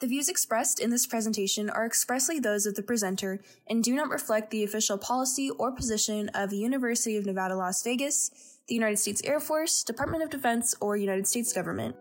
[0.00, 4.08] The views expressed in this presentation are expressly those of the presenter and do not
[4.08, 8.30] reflect the official policy or position of the University of Nevada, Las Vegas,
[8.66, 11.96] the United States Air Force, Department of Defense, or United States government.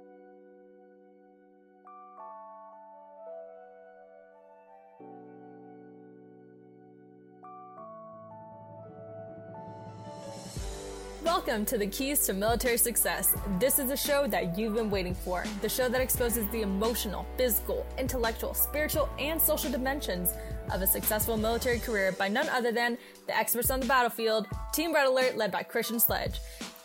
[11.49, 13.35] Welcome to the Keys to Military Success.
[13.57, 15.43] This is a show that you've been waiting for.
[15.63, 20.35] The show that exposes the emotional, physical, intellectual, spiritual, and social dimensions
[20.71, 24.93] of a successful military career by none other than the experts on the battlefield, Team
[24.93, 26.39] Red Alert, led by Christian Sledge.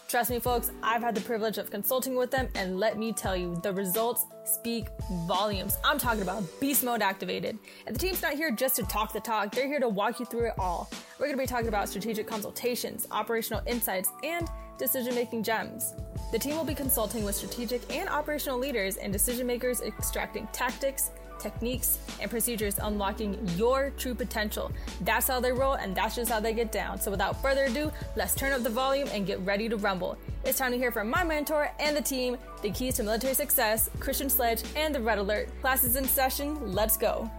[0.06, 3.34] Trust me, folks, I've had the privilege of consulting with them, and let me tell
[3.34, 4.88] you, the results speak
[5.26, 5.78] volumes.
[5.82, 7.58] I'm talking about beast mode activated.
[7.86, 10.26] And the team's not here just to talk the talk, they're here to walk you
[10.26, 10.90] through it all.
[11.18, 14.48] We're going to be talking about strategic consultations, operational insights, and
[14.78, 15.95] decision making gems.
[16.32, 21.12] The team will be consulting with strategic and operational leaders and decision makers extracting tactics,
[21.44, 24.72] techniques, and procedures unlocking your true potential.
[25.02, 27.01] That's how they roll, and that's just how they get down.
[27.01, 30.18] So, without further ado, let's turn up the volume and get ready to rumble.
[30.45, 33.88] It's time to hear from my mentor and the team, the keys to military success,
[34.01, 35.48] Christian Sledge, and the Red Alert.
[35.60, 37.30] Classes in session, let's go.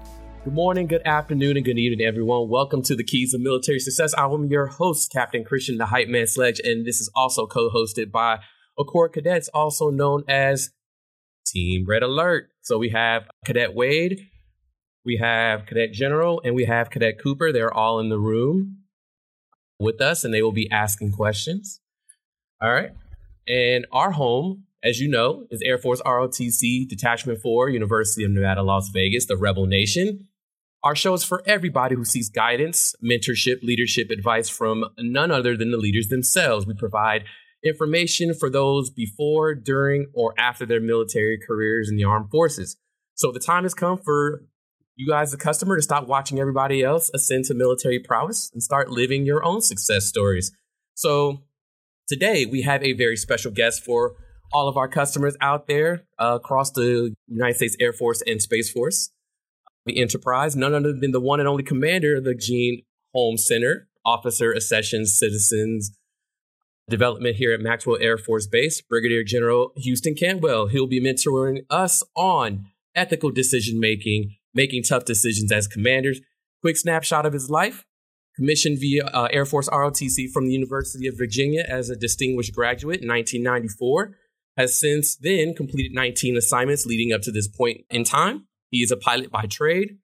[0.45, 2.49] Good morning, good afternoon, and good evening, everyone.
[2.49, 4.13] Welcome to the Keys of Military Success.
[4.15, 8.11] I'm your host, Captain Christian, the Hype Man Sledge, and this is also co hosted
[8.11, 10.69] by a Accord Cadets, also known as
[11.47, 12.49] Team Red Alert.
[12.65, 14.27] So we have Cadet Wade,
[15.05, 17.51] we have Cadet General, and we have Cadet Cooper.
[17.51, 18.79] They're all in the room
[19.79, 21.79] with us, and they will be asking questions.
[22.59, 22.89] All right.
[23.47, 28.63] And our home, as you know, is Air Force ROTC Detachment 4, University of Nevada,
[28.63, 30.27] Las Vegas, the Rebel Nation.
[30.83, 35.69] Our show is for everybody who seeks guidance, mentorship, leadership advice from none other than
[35.69, 36.65] the leaders themselves.
[36.65, 37.25] We provide
[37.65, 42.77] information for those before, during, or after their military careers in the armed forces.
[43.15, 44.43] So the time has come for
[44.95, 48.89] you guys, the customer, to stop watching everybody else ascend to military prowess and start
[48.89, 50.51] living your own success stories.
[50.93, 51.43] So
[52.07, 54.13] today we have a very special guest for
[54.53, 58.71] all of our customers out there uh, across the United States Air Force and Space
[58.71, 59.11] Force
[59.85, 62.81] the enterprise, none other than the one and only commander of the Jeanne
[63.13, 65.95] Holm's Center, Officer Accessions Citizens
[66.87, 70.67] Development here at Maxwell Air Force Base, Brigadier General Houston Cantwell.
[70.67, 76.21] He'll be mentoring us on ethical decision making, making tough decisions as commanders.
[76.61, 77.85] Quick snapshot of his life.
[78.35, 83.01] Commissioned via uh, Air Force ROTC from the University of Virginia as a distinguished graduate
[83.01, 84.15] in 1994.
[84.57, 88.47] Has since then completed 19 assignments leading up to this point in time.
[88.69, 89.97] He is a pilot by trade,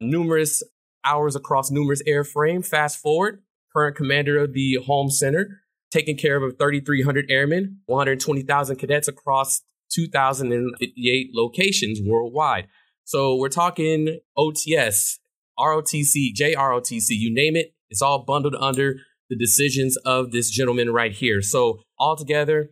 [0.00, 0.62] numerous
[1.04, 2.66] hours across numerous airframe.
[2.66, 5.61] Fast forward, current commander of the Holm Center,
[5.92, 12.66] taking care of 3,300 airmen, 120,000 cadets across 2,058 locations worldwide.
[13.04, 15.18] So we're talking OTS,
[15.58, 17.74] ROTC, JROTC, you name it.
[17.90, 18.96] It's all bundled under
[19.28, 21.42] the decisions of this gentleman right here.
[21.42, 22.70] So altogether,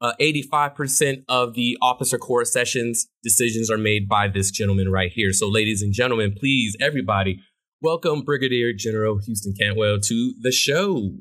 [0.00, 5.32] uh, 85% of the officer corps sessions decisions are made by this gentleman right here.
[5.32, 7.38] So, ladies and gentlemen, please, everybody,
[7.80, 11.12] welcome Brigadier General Houston Cantwell to the show.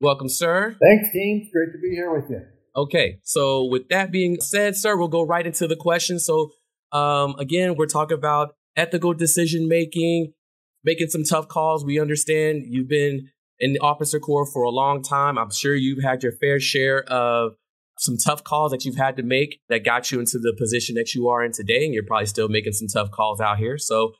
[0.00, 0.76] Welcome, sir.
[0.80, 1.08] Thanks.
[1.12, 2.42] It's great to be here with you.
[2.76, 6.20] Okay, so with that being said, sir, we'll go right into the question.
[6.20, 6.52] So,
[6.92, 10.32] um, again, we're talking about ethical decision making,
[10.84, 11.84] making some tough calls.
[11.84, 15.36] We understand you've been in the officer corps for a long time.
[15.36, 17.54] I'm sure you've had your fair share of
[17.98, 21.14] some tough calls that you've had to make that got you into the position that
[21.14, 21.84] you are in today.
[21.84, 23.76] And you're probably still making some tough calls out here.
[23.76, 24.12] So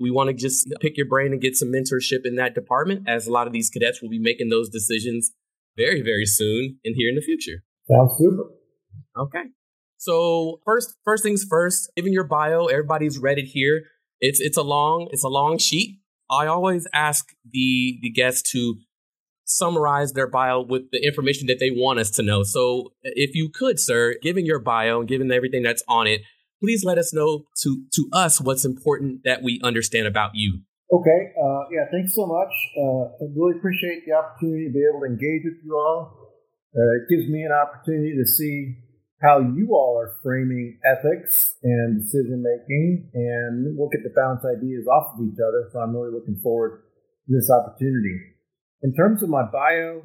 [0.00, 3.26] we want to just pick your brain and get some mentorship in that department, as
[3.26, 5.32] a lot of these cadets will be making those decisions
[5.76, 7.62] very, very soon and here in the future.
[7.90, 8.44] Sounds super.
[9.16, 9.44] Okay.
[9.96, 13.84] So first, first things first, given your bio, everybody's read it here.
[14.20, 16.00] It's it's a long, it's a long sheet.
[16.30, 18.76] I always ask the the guests to
[19.44, 22.42] summarize their bio with the information that they want us to know.
[22.42, 26.22] So, if you could, sir, given your bio and given everything that's on it,
[26.64, 30.60] please let us know to to us what's important that we understand about you.
[30.92, 31.20] Okay.
[31.36, 31.84] Uh, yeah.
[31.90, 32.52] Thanks so much.
[32.76, 36.16] Uh, I really appreciate the opportunity to be able to engage with you all.
[36.74, 38.78] Uh, it gives me an opportunity to see
[39.22, 44.86] how you all are framing ethics and decision making, and we'll get to bounce ideas
[44.86, 45.68] off of each other.
[45.72, 46.82] So I'm really looking forward
[47.26, 48.20] to this opportunity.
[48.82, 50.02] In terms of my bio,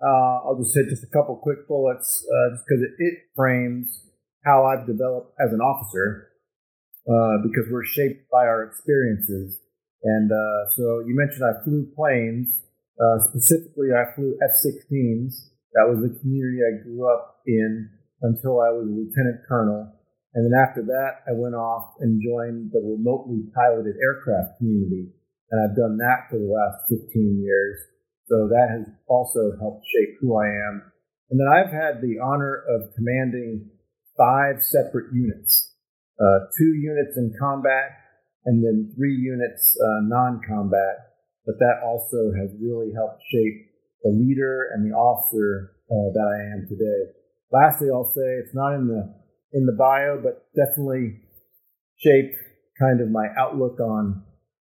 [0.00, 4.09] uh, I'll just hit just a couple quick bullets uh, just because it, it, frames
[4.44, 6.28] how I've developed as an officer
[7.08, 9.60] uh, because we're shaped by our experiences.
[10.02, 12.62] And uh, so you mentioned I flew planes.
[13.00, 15.32] Uh, specifically, I flew F 16s.
[15.72, 17.88] That was the community I grew up in
[18.22, 19.92] until I was a lieutenant colonel.
[20.34, 25.10] And then after that, I went off and joined the remotely piloted aircraft community.
[25.50, 27.76] And I've done that for the last 15 years.
[28.28, 30.92] So that has also helped shape who I am.
[31.30, 33.70] And then I've had the honor of commanding
[34.20, 35.72] five separate units,
[36.20, 37.96] uh, two units in combat
[38.44, 41.16] and then three units uh, non-combat.
[41.46, 43.72] But that also has really helped shape
[44.04, 47.16] the leader and the officer uh, that I am today.
[47.50, 49.14] Lastly, I'll say it's not in the
[49.52, 51.18] in the bio, but definitely
[51.98, 52.36] shaped
[52.78, 54.22] kind of my outlook on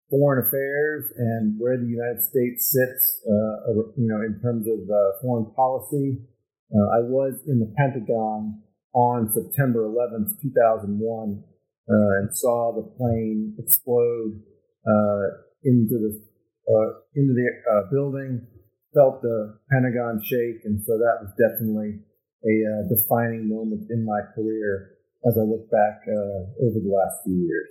[0.10, 5.20] foreign affairs and where the United States sits, uh, you know, in terms of uh,
[5.22, 6.24] foreign policy.
[6.72, 11.44] Uh, I was in the Pentagon on September 11th, 2001,
[11.90, 14.42] uh, and saw the plane explode
[14.86, 15.24] uh,
[15.64, 16.22] into the
[16.68, 18.46] uh, into the building.
[18.94, 22.00] Felt the Pentagon shake, and so that was definitely
[22.44, 24.98] a defining moment in my career
[25.28, 27.70] as I look back over the last few years.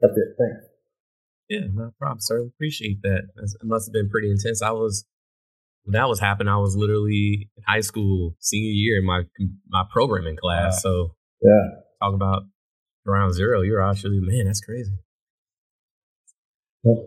[0.00, 0.36] That's it.
[0.38, 0.66] Thanks.
[1.48, 2.42] Yeah, no problem, sir.
[2.42, 3.24] Appreciate that.
[3.36, 4.62] It must have been pretty intense.
[4.62, 5.04] I was
[5.84, 6.52] when that was happening.
[6.52, 9.22] I was literally in high school, senior year in my
[9.68, 10.82] my programming class.
[10.84, 10.90] Wow.
[10.90, 12.42] So yeah, talk about
[13.06, 13.62] around zero.
[13.62, 14.92] You're actually man, that's crazy.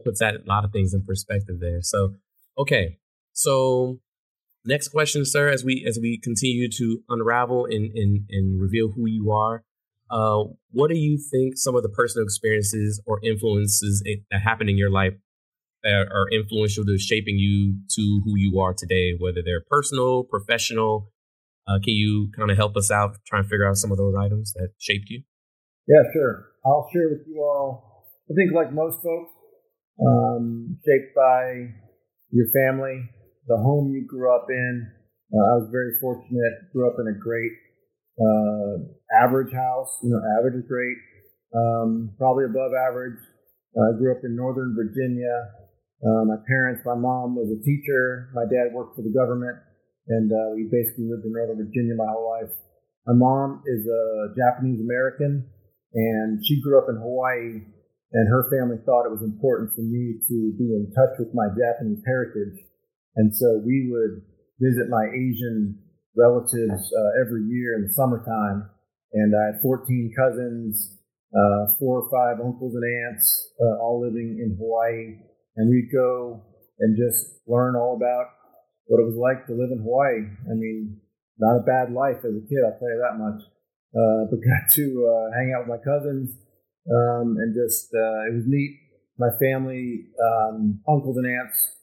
[0.03, 1.81] Puts that a lot of things in perspective there.
[1.81, 2.15] So
[2.57, 2.97] okay,
[3.33, 3.99] so
[4.65, 5.49] next question, sir.
[5.49, 9.63] As we as we continue to unravel and and, and reveal who you are,
[10.09, 14.77] uh, what do you think some of the personal experiences or influences that happen in
[14.77, 15.13] your life
[15.91, 21.11] are influential to shaping you to who you are today, whether they're personal, professional?
[21.67, 24.15] Uh, can you kind of help us out, try and figure out some of those
[24.17, 25.23] items that shaped you?
[25.87, 26.47] Yeah, sure.
[26.65, 28.05] I'll share with you all.
[28.29, 29.31] I think, like most folks,
[30.05, 31.71] um, shaped by
[32.31, 33.07] your family,
[33.47, 34.87] the home you grew up in.
[35.33, 36.71] Uh, I was very fortunate.
[36.73, 37.51] Grew up in a great
[38.19, 39.99] uh, average house.
[40.03, 40.97] You know, average is great.
[41.55, 43.19] Um, probably above average.
[43.75, 45.66] I uh, grew up in Northern Virginia.
[46.05, 48.29] Uh, my parents, my mom was a teacher.
[48.33, 49.57] My dad worked for the government,
[50.07, 52.53] and uh, we basically lived in Northern Virginia my whole life.
[53.07, 55.49] My mom is a Japanese American,
[55.93, 57.65] and she grew up in Hawaii.
[58.13, 61.49] And her family thought it was important for me to be in touch with my
[61.51, 62.55] Japanese heritage,
[63.17, 64.23] and so we would
[64.61, 65.77] visit my Asian
[66.15, 68.69] relatives uh, every year in the summertime.
[69.13, 70.97] And I had 14 cousins,
[71.33, 75.19] uh, four or five uncles and aunts, uh, all living in Hawaii.
[75.57, 76.41] And we'd go
[76.79, 78.27] and just learn all about
[78.85, 80.29] what it was like to live in Hawaii.
[80.49, 81.01] I mean,
[81.37, 83.41] not a bad life as a kid, I'll tell you that much.
[83.91, 86.37] Uh, but got to uh, hang out with my cousins
[86.89, 88.79] um, and just, uh, it was neat.
[89.17, 91.73] My family, um, uncles and aunts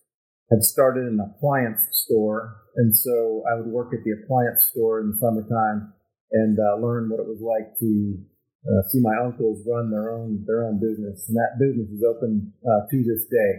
[0.50, 2.56] had started an appliance store.
[2.76, 5.92] And so I would work at the appliance store in the summertime
[6.32, 8.18] and uh, learn what it was like to
[8.64, 11.28] uh, see my uncles run their own their own business.
[11.28, 13.52] And that business is open uh, to this day.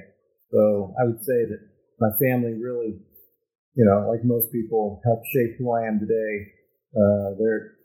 [0.51, 1.61] So I would say that
[1.99, 2.97] my family really,
[3.75, 6.33] you know, like most people, helped shape who I am today.
[6.95, 7.77] Uh, they're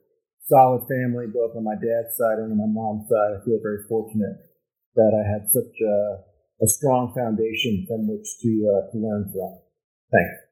[0.49, 3.37] solid family, both on my dad's side and on my mom's side.
[3.37, 4.37] I feel very fortunate
[4.97, 6.25] that I had such a
[6.63, 9.59] a strong foundation from which to uh, to learn from.
[10.13, 10.51] Thanks.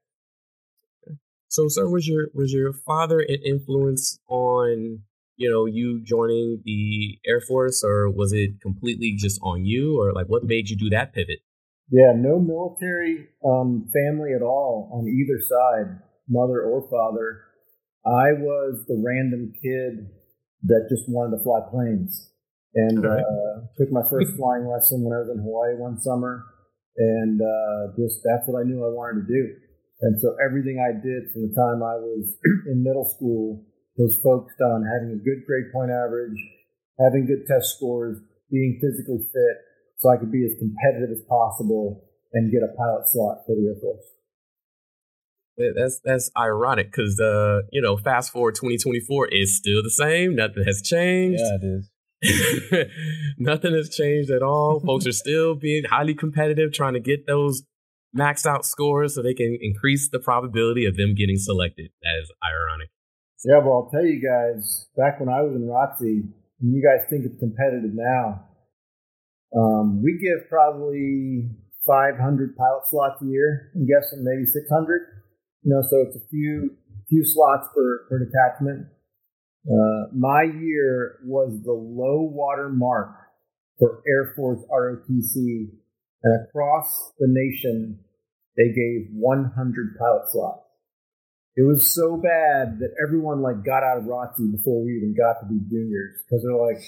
[1.49, 5.03] So, sir, was your was your father an influence on
[5.39, 10.13] you know you joining the Air Force, or was it completely just on you, or
[10.13, 11.39] like what made you do that pivot?
[11.91, 17.45] Yeah, no military um, family at all on either side, mother or father.
[18.05, 20.11] I was the random kid
[20.65, 22.33] that just wanted to fly planes
[22.75, 23.23] and right.
[23.23, 26.45] uh, took my first flying lesson when I was in Hawaii one summer,
[26.97, 29.55] and uh, just that's what I knew I wanted to do.
[30.01, 32.37] And so everything I did from the time I was
[32.67, 33.65] in middle school
[33.99, 36.39] was focused on having a good grade point average,
[36.99, 38.19] having good test scores,
[38.51, 39.57] being physically fit,
[39.99, 43.67] so I could be as competitive as possible and get a pilot slot for the
[43.69, 44.07] Air Force.
[45.75, 50.37] That's that's ironic because uh you know fast forward 2024 is still the same.
[50.37, 51.43] Nothing has changed.
[51.43, 51.91] Yeah, it is.
[53.39, 54.81] Nothing has changed at all.
[54.81, 57.63] Folks are still being highly competitive, trying to get those
[58.17, 61.91] maxed out scores so they can increase the probability of them getting selected.
[62.03, 62.91] That is ironic.
[63.45, 67.07] Yeah, well, I'll tell you guys, back when I was in ROTC, and you guys
[67.09, 68.43] think it's competitive now,
[69.57, 71.49] um, we give probably
[71.87, 73.71] 500 pilot slots a year.
[73.75, 75.01] I'm guessing maybe 600.
[75.63, 76.77] You know, so it's a few
[77.09, 78.87] few slots per, per detachment.
[79.67, 83.15] Uh, my year was the low water mark
[83.79, 85.71] for Air Force ROTC,
[86.23, 87.99] and across the nation,
[88.57, 90.68] they gave 100 pilot slots.
[91.57, 95.41] It was so bad that everyone like got out of ROTC before we even got
[95.41, 96.83] to be juniors because they're like,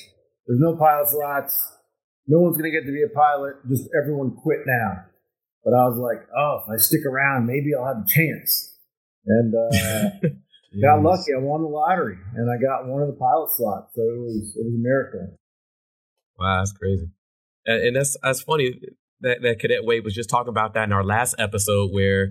[0.47, 1.77] there's no pilot slots.
[2.27, 3.57] No one's going to get to be a pilot.
[3.69, 5.05] Just everyone quit now.
[5.65, 8.77] But I was like, oh, if I stick around, maybe I'll have a chance.
[9.27, 10.29] And uh,
[10.83, 11.35] got lucky.
[11.37, 13.95] I won the lottery, and I got one of the pilot slots.
[13.95, 15.37] So it was it was a miracle.
[16.39, 17.11] Wow, that's crazy.
[17.67, 18.81] And, and that's that's funny
[19.21, 22.31] that that Cadet Wade was just talking about that in our last episode where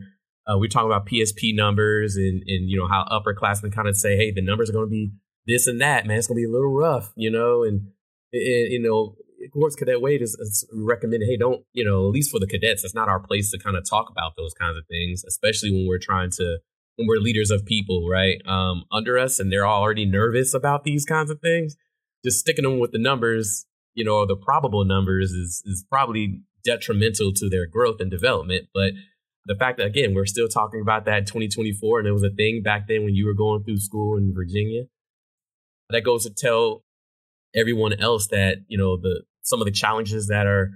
[0.49, 3.95] uh, we are talking about PSP numbers and and you know how upperclassmen kind of
[3.95, 5.11] say, hey, the numbers are going to be
[5.45, 6.17] this and that, man.
[6.17, 7.87] It's going to be a little rough, you know, and,
[8.33, 9.15] and you know
[9.45, 11.27] of course, Cadet Wade is, is recommended.
[11.27, 12.07] Hey, don't you know?
[12.07, 14.53] At least for the cadets, it's not our place to kind of talk about those
[14.53, 16.59] kinds of things, especially when we're trying to
[16.95, 18.41] when we're leaders of people, right?
[18.45, 21.75] Um, under us, and they're already nervous about these kinds of things.
[22.23, 27.31] Just sticking them with the numbers, you know, the probable numbers is is probably detrimental
[27.33, 28.67] to their growth and development.
[28.73, 28.91] But
[29.49, 32.61] the fact that again, we're still talking about that 2024, and it was a thing
[32.63, 34.83] back then when you were going through school in Virginia.
[35.89, 36.83] That goes to tell
[37.55, 40.69] everyone else that you know the some of the challenges that are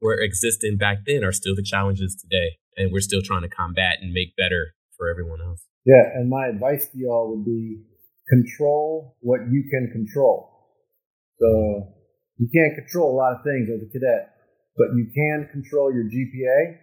[0.00, 3.98] were existing back then are still the challenges today, and we're still trying to combat
[4.00, 5.62] and make better for everyone else.
[5.84, 7.76] Yeah, and my advice to y'all would be
[8.30, 10.48] control what you can control.
[11.38, 11.92] So
[12.38, 14.32] you can't control a lot of things as a cadet,
[14.78, 16.78] but you can control your GPA.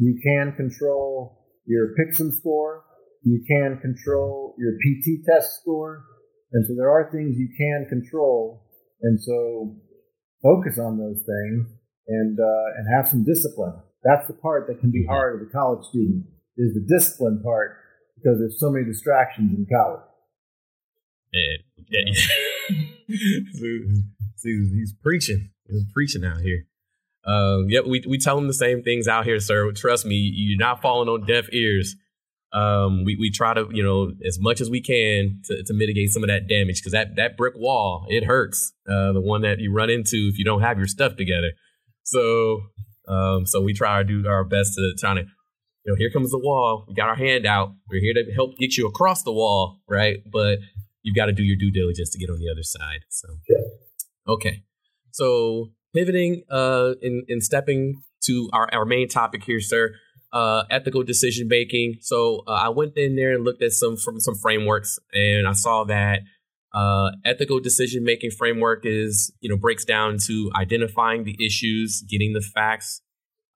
[0.00, 2.84] You can control your PCSM score.
[3.22, 6.04] You can control your PT test score.
[6.52, 8.66] And so there are things you can control.
[9.02, 9.76] And so
[10.42, 11.68] focus on those things
[12.08, 13.74] and uh, and have some discipline.
[14.02, 16.24] That's the part that can be hard as a college student
[16.56, 17.76] is the discipline part
[18.16, 20.00] because there's so many distractions in college.
[21.32, 21.56] Yeah,
[21.90, 22.76] yeah.
[24.42, 25.50] he's preaching.
[25.68, 26.64] He's preaching out here.
[27.24, 29.70] Um, yep, we we tell them the same things out here, sir.
[29.72, 31.96] Trust me, you're not falling on deaf ears
[32.52, 36.10] um, we, we try to, you know, as much as we can to, to mitigate
[36.10, 38.72] some of that damage because that, that brick wall, it hurts.
[38.88, 41.52] Uh, the one that you run into if you don't have your stuff together.
[42.02, 42.62] So,
[43.06, 46.32] um, so we try to do our best to try to, you know, here comes
[46.32, 46.86] the wall.
[46.88, 47.74] We got our hand out.
[47.88, 50.18] We're here to help get you across the wall, right?
[50.30, 50.58] But
[51.02, 53.00] you've got to do your due diligence to get on the other side.
[53.10, 53.28] So,
[54.26, 54.64] okay.
[55.12, 59.92] So pivoting, uh, in, in stepping to our, our main topic here, sir
[60.32, 61.96] uh, ethical decision making.
[62.00, 65.52] So uh, I went in there and looked at some from some frameworks, and I
[65.52, 66.20] saw that
[66.72, 72.32] uh, ethical decision making framework is you know breaks down to identifying the issues, getting
[72.32, 73.02] the facts,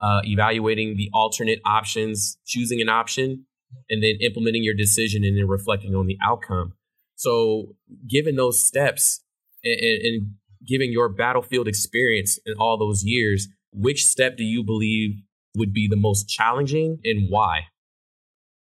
[0.01, 3.47] uh, evaluating the alternate options, choosing an option,
[3.89, 6.73] and then implementing your decision and then reflecting on the outcome.
[7.17, 7.77] So,
[8.09, 9.23] given those steps
[9.63, 10.35] and, and
[10.67, 15.21] given your battlefield experience in all those years, which step do you believe
[15.57, 17.61] would be the most challenging and why?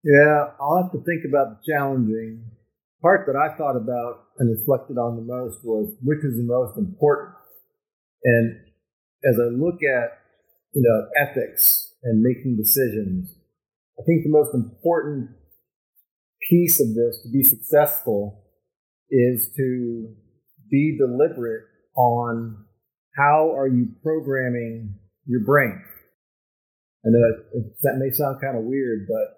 [0.02, 2.44] Yeah, I'll have to think about the challenging
[3.00, 6.76] part that I thought about and reflected on the most was which is the most
[6.76, 7.34] important.
[8.24, 8.56] And
[9.24, 10.18] as I look at,
[10.74, 13.34] you know, ethics and making decisions,
[13.98, 15.30] I think the most important
[16.50, 18.44] piece of this to be successful
[19.10, 20.14] is to
[20.70, 21.64] be deliberate
[21.96, 22.64] on
[23.16, 24.94] how are you programming
[25.26, 25.82] your brain
[27.04, 27.20] I know
[27.82, 29.36] that may sound kind of weird, but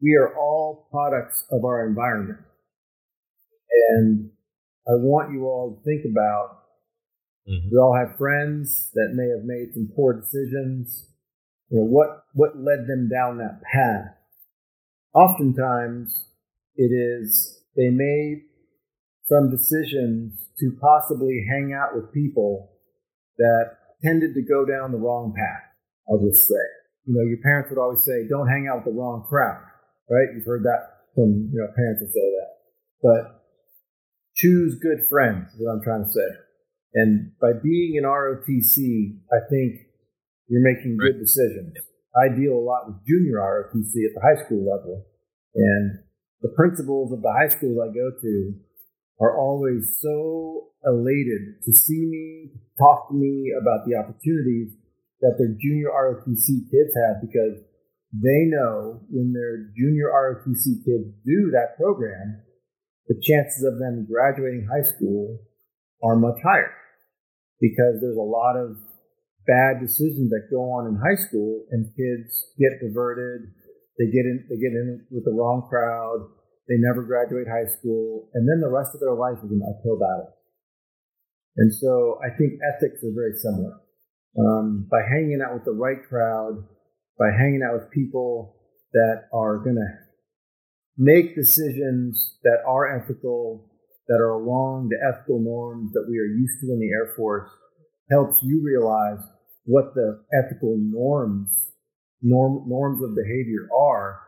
[0.00, 2.38] we are all products of our environment.
[3.90, 4.30] And
[4.86, 6.62] I want you all to think about
[7.48, 7.70] mm-hmm.
[7.72, 11.08] we all have friends that may have made some poor decisions.
[11.70, 14.14] You know, what, what led them down that path?
[15.12, 16.28] Oftentimes
[16.76, 18.44] it is they made
[19.32, 22.72] some decisions to possibly hang out with people
[23.38, 23.70] that
[24.04, 25.64] tended to go down the wrong path,
[26.08, 26.64] I'll just say
[27.06, 29.62] you know, your parents would always say, don't hang out with the wrong crowd,
[30.10, 30.28] right?
[30.34, 32.50] You've heard that from, you know, parents would say that.
[33.02, 33.42] But
[34.34, 36.30] choose good friends is what I'm trying to say.
[36.94, 39.82] And by being in ROTC, I think
[40.46, 41.74] you're making good decisions.
[42.14, 45.06] I deal a lot with junior ROTC at the high school level.
[45.54, 45.98] And
[46.42, 48.54] the principals of the high schools I go to
[49.22, 54.74] are always so elated to see me, talk to me about the opportunities
[55.20, 57.62] that their junior ROTC kids have because
[58.12, 62.42] they know when their junior ROTC kids do that program,
[63.06, 65.38] the chances of them graduating high school
[66.02, 66.74] are much higher
[67.60, 68.76] because there's a lot of
[69.46, 73.46] bad decisions that go on in high school and kids get diverted.
[73.98, 76.26] They get in, they get in with the wrong crowd.
[76.68, 78.30] They never graduate high school.
[78.34, 80.34] And then the rest of their life is an uphill battle.
[81.56, 83.80] And so I think ethics are very similar
[84.38, 86.64] um, by hanging out with the right crowd,
[87.18, 88.56] by hanging out with people
[88.92, 89.90] that are going to
[90.96, 93.70] make decisions that are ethical,
[94.08, 97.50] that are along the ethical norms that we are used to in the Air Force,
[98.10, 99.20] helps you realize
[99.64, 101.72] what the ethical norms
[102.22, 104.20] norm, norms of behavior are.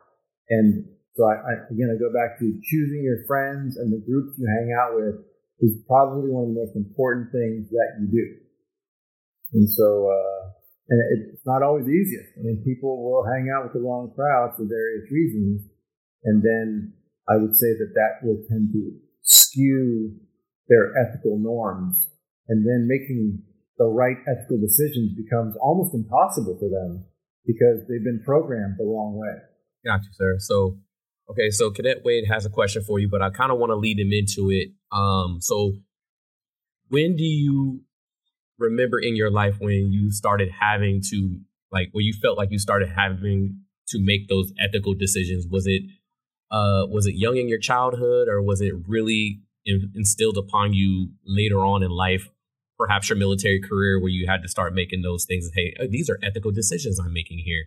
[0.48, 4.34] And so I, I, again, I go back to choosing your friends and the groups
[4.38, 5.22] you hang out with
[5.60, 8.26] is probably one of the most important things that you do.
[9.54, 10.50] And so, uh,
[10.90, 10.98] and
[11.30, 12.34] it's not always the easiest.
[12.36, 15.62] I mean, people will hang out with the wrong crowd for various reasons.
[16.24, 16.92] And then
[17.28, 18.92] I would say that that will tend to
[19.22, 20.18] skew
[20.68, 22.10] their ethical norms.
[22.48, 23.40] And then making
[23.78, 27.06] the right ethical decisions becomes almost impossible for them
[27.46, 29.38] because they've been programmed the wrong way.
[29.84, 30.36] Gotcha, sir.
[30.38, 30.78] So,
[31.30, 33.76] okay, so Cadet Wade has a question for you, but I kind of want to
[33.76, 34.68] lead him into it.
[34.92, 35.72] Um, so,
[36.88, 37.82] when do you
[38.58, 41.40] remember in your life when you started having to,
[41.72, 45.46] like, when you felt like you started having to make those ethical decisions?
[45.50, 45.82] Was it,
[46.50, 51.58] uh, was it young in your childhood, or was it really instilled upon you later
[51.58, 52.28] on in life
[52.78, 56.10] perhaps your military career where you had to start making those things hey uh, these
[56.10, 57.64] are ethical decisions i'm making here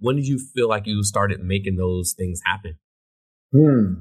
[0.00, 2.76] when did you feel like you started making those things happen
[3.52, 3.94] hmm.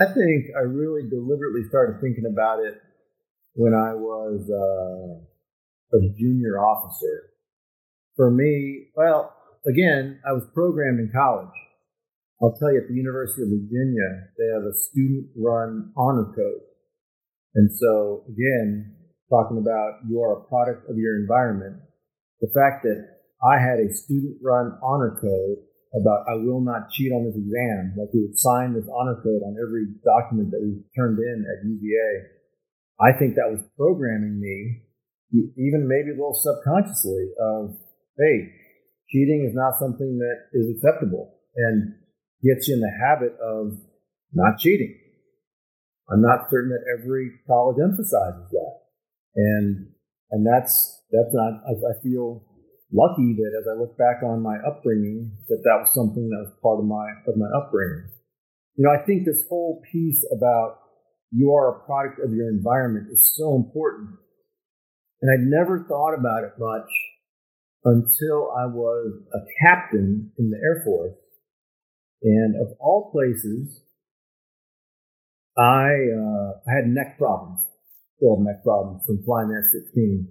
[0.00, 2.74] I think i really deliberately started thinking about it
[3.54, 7.30] when i was uh, a junior officer.
[8.16, 9.34] For me well
[9.66, 11.54] again i was programmed in college.
[12.42, 16.62] I'll tell you at the university of virginia they have a student run honor code.
[17.54, 18.96] And so again
[19.30, 21.80] talking about you are a product of your environment.
[22.40, 23.00] The fact that
[23.42, 25.58] I had a student run honor code
[25.94, 29.42] about I will not cheat on this exam, like we would sign this honor code
[29.44, 32.10] on every document that we turned in at UVA.
[33.00, 34.88] I think that was programming me,
[35.56, 37.76] even maybe a little subconsciously, of
[38.18, 38.52] hey,
[39.10, 41.94] cheating is not something that is acceptable and
[42.42, 43.78] gets you in the habit of
[44.32, 44.96] not cheating.
[46.10, 48.82] I'm not certain that every college emphasizes that
[49.36, 49.86] and
[50.30, 51.62] and that's that's not.
[51.66, 52.42] I, I feel
[52.92, 56.52] lucky that as I look back on my upbringing, that that was something that was
[56.62, 58.10] part of my of my upbringing.
[58.76, 60.78] You know, I think this whole piece about
[61.30, 64.10] you are a product of your environment is so important,
[65.20, 66.90] and I'd never thought about it much
[67.84, 71.16] until I was a captain in the Air Force,
[72.22, 73.82] and of all places,
[75.56, 77.60] I uh, I had neck problems
[78.22, 80.26] still neck problems from flying F-16.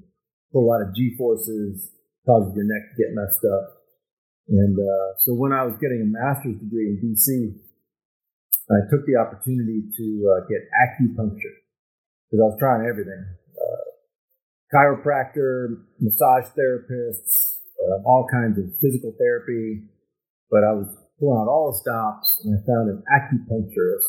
[0.56, 1.92] A lot of G-forces
[2.26, 3.82] causes your neck to get messed up.
[4.48, 7.56] And uh, so when I was getting a master's degree in DC,
[8.70, 11.56] I took the opportunity to uh, get acupuncture
[12.30, 13.26] because I was trying everything.
[13.56, 13.92] Uh,
[14.74, 19.84] chiropractor, massage therapists, uh, all kinds of physical therapy.
[20.50, 20.88] But I was
[21.20, 24.08] pulling out all the stops and I found an acupuncturist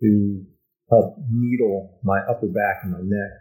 [0.00, 0.44] who
[0.90, 3.32] helped needle my upper back and my neck.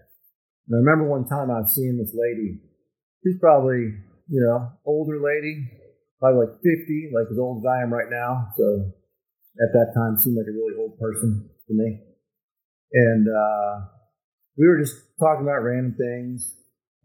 [0.67, 2.59] And I remember one time I was seeing this lady.
[3.23, 3.95] She's probably,
[4.27, 5.69] you know, older lady,
[6.19, 8.49] probably like 50, like as old as I am right now.
[8.57, 8.91] So
[9.61, 11.99] at that time seemed like a really old person to me.
[12.93, 13.85] And uh,
[14.57, 16.55] we were just talking about random things.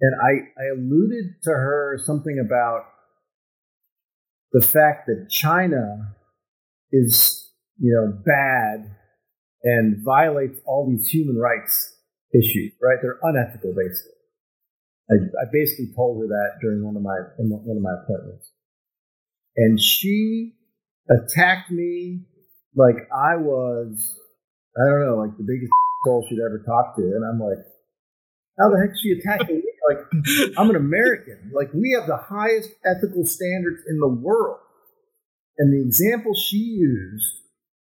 [0.01, 2.83] And I, I alluded to her something about
[4.53, 6.15] the fact that China
[6.93, 8.95] is, you know, bad
[9.63, 11.95] and violates all these human rights
[12.33, 12.99] issues, right?
[13.03, 14.18] They're unethical, basically.
[15.11, 18.53] I, I basically told her that during one of my one of my appointments,
[19.57, 20.55] and she
[21.11, 22.21] attacked me
[22.77, 24.21] like I was,
[24.77, 25.73] I don't know, like the biggest
[26.05, 27.65] soul she'd ever talked to, and I'm like,
[28.61, 29.63] how the heck is she attacking me?
[29.89, 31.51] Like I'm an American.
[31.55, 34.59] Like we have the highest ethical standards in the world,
[35.57, 37.33] and the example she used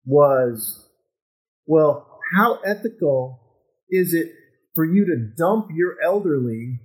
[0.04, 0.88] was
[1.66, 3.40] well, how ethical
[3.90, 4.32] is it
[4.74, 6.80] for you to dump your elderly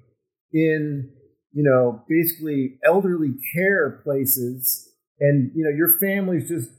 [0.54, 1.10] in,
[1.52, 6.70] you know, basically elderly care places and, you know, your family's just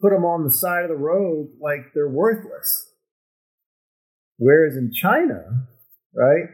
[0.00, 2.92] put them on the side of the road like they're worthless.
[4.36, 5.66] Whereas in China,
[6.14, 6.46] right,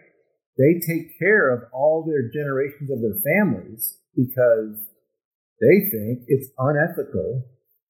[0.56, 4.88] they take care of all their generations of their families because
[5.60, 7.44] they think it's unethical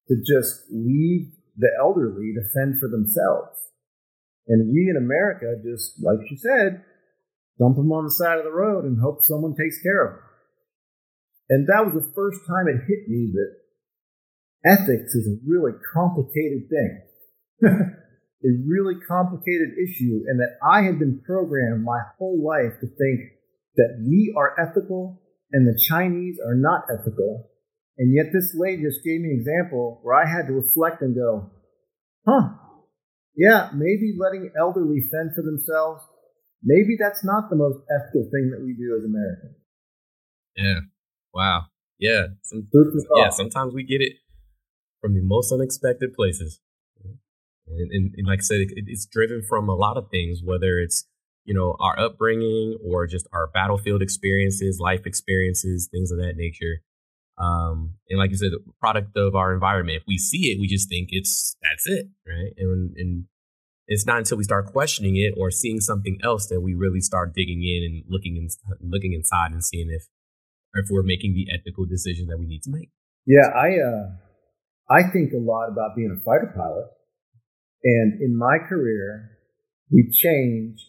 [0.09, 3.59] to just leave the elderly to fend for themselves.
[4.49, 6.83] And we in America just, like she said,
[7.59, 10.21] dump them on the side of the road and hope someone takes care of them.
[11.51, 13.51] And that was the first time it hit me that
[14.65, 17.03] ethics is a really complicated thing.
[18.45, 23.33] a really complicated issue, and that I had been programmed my whole life to think
[23.77, 27.51] that we are ethical and the Chinese are not ethical,
[27.97, 31.15] And yet this lady just gave me an example where I had to reflect and
[31.15, 31.53] go,
[32.27, 32.51] huh,
[33.37, 36.03] yeah, maybe letting elderly fend for themselves,
[36.65, 39.57] maybe that's not the most ethical thing that we do as Americans.
[40.57, 40.81] Yeah.
[41.33, 41.67] Wow.
[41.99, 42.27] Yeah.
[42.43, 42.69] Some,
[43.17, 43.31] yeah.
[43.31, 44.15] Sometimes we get it
[45.01, 46.61] from the most unexpected places.
[47.67, 50.79] And, and, and like I said, it, it's driven from a lot of things, whether
[50.79, 51.07] it's
[51.45, 56.83] you know our upbringing or just our battlefield experiences, life experiences, things of that nature.
[57.37, 59.99] Um, and like you said, the product of our environment.
[59.99, 62.53] If we see it, we just think it's that's it, right?
[62.59, 63.25] And and
[63.87, 67.35] it's not until we start questioning it or seeing something else that we really start
[67.35, 68.49] digging in and looking in,
[68.81, 70.07] looking inside and seeing if
[70.75, 72.91] if we're making the ethical decision that we need to make.
[73.27, 74.07] Yeah, I uh,
[74.91, 76.87] I think a lot about being a fighter pilot,
[77.85, 79.31] and in my career,
[79.91, 80.85] we changed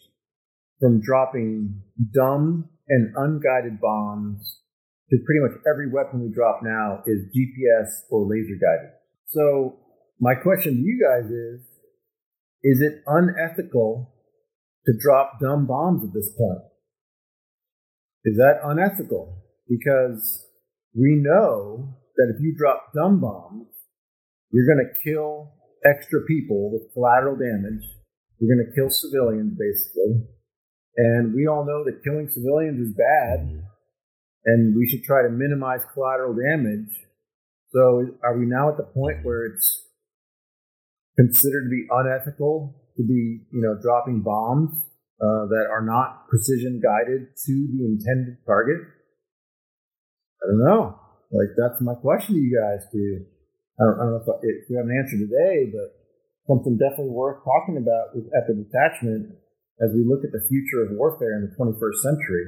[0.80, 1.82] from dropping
[2.12, 4.60] dumb and unguided bombs
[5.10, 8.90] to pretty much every weapon we drop now is GPS or laser guided.
[9.26, 9.76] So
[10.20, 11.60] my question to you guys is,
[12.66, 14.12] is it unethical
[14.86, 16.66] to drop dumb bombs at this point?
[18.24, 19.40] Is that unethical?
[19.68, 20.44] Because
[20.92, 23.68] we know that if you drop dumb bombs,
[24.50, 25.52] you're going to kill
[25.84, 27.86] extra people with collateral damage.
[28.40, 30.26] You're going to kill civilians, basically.
[30.96, 33.62] And we all know that killing civilians is bad,
[34.44, 36.90] and we should try to minimize collateral damage.
[37.72, 39.85] So, are we now at the point where it's
[41.16, 44.72] considered to be unethical to be, you know, dropping bombs
[45.20, 48.80] uh, that are not precision guided to the intended target?
[50.40, 50.98] I don't know.
[51.32, 52.84] Like that's my question to you guys.
[52.92, 53.00] To
[53.80, 55.92] I don't, I don't know if, I, if you have an answer today, but
[56.48, 59.36] something definitely worth talking about with epic detachment
[59.82, 62.46] as we look at the future of warfare in the 21st century,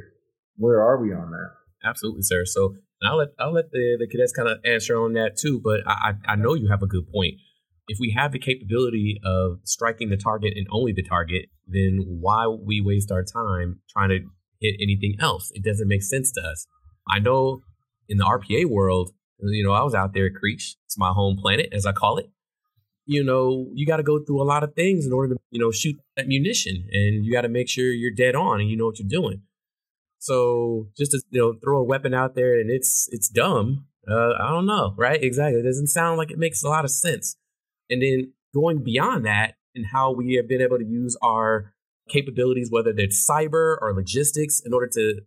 [0.57, 1.51] where are we on that?
[1.85, 2.45] Absolutely, sir.
[2.45, 5.61] So I'll let I'll let the, the cadets kind of answer on that too.
[5.63, 7.35] But I I know you have a good point.
[7.89, 12.47] If we have the capability of striking the target and only the target, then why
[12.47, 14.21] we waste our time trying to
[14.61, 15.51] hit anything else?
[15.55, 16.67] It doesn't make sense to us.
[17.09, 17.63] I know
[18.09, 20.77] in the RPA world, you know, I was out there at Creech.
[20.87, 22.31] It's my home planet, as I call it
[23.09, 25.59] you know, you got to go through a lot of things in order to, you
[25.59, 28.77] know, shoot that munition and you got to make sure you're dead on and you
[28.77, 29.41] know what you're doing.
[30.19, 33.87] So just to, you know, throw a weapon out there and it's, it's dumb.
[34.07, 35.23] Uh, I don't know, right?
[35.23, 35.61] Exactly.
[35.61, 37.35] It doesn't sound like it makes a lot of sense.
[37.91, 41.75] And then going beyond that and how we have been able to use our
[42.09, 45.21] capabilities, whether it's cyber or logistics in order to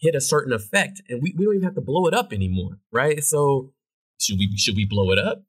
[0.00, 1.02] hit a certain effect.
[1.08, 3.22] And we, we don't even have to blow it up anymore, right?
[3.22, 3.72] So
[4.20, 5.44] should we, should we blow it up?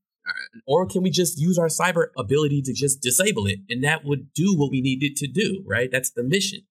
[0.65, 4.33] or can we just use our cyber ability to just disable it and that would
[4.33, 6.61] do what we needed to do right that's the mission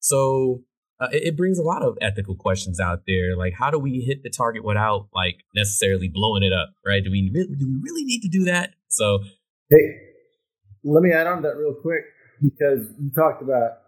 [0.00, 0.62] so
[1.00, 4.00] uh, it, it, brings a lot of ethical questions out there like how do we
[4.00, 8.04] hit the target without like necessarily blowing it up right do we do we really
[8.04, 9.18] need to do that so
[9.70, 9.98] hey
[10.84, 12.04] let me add on to that real quick
[12.42, 13.82] because you talked about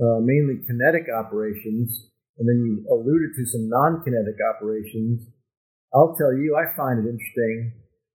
[0.00, 5.28] uh, mainly kinetic operations and then you alluded to some non-kinetic operations.
[5.94, 7.72] I'll tell you i find it interesting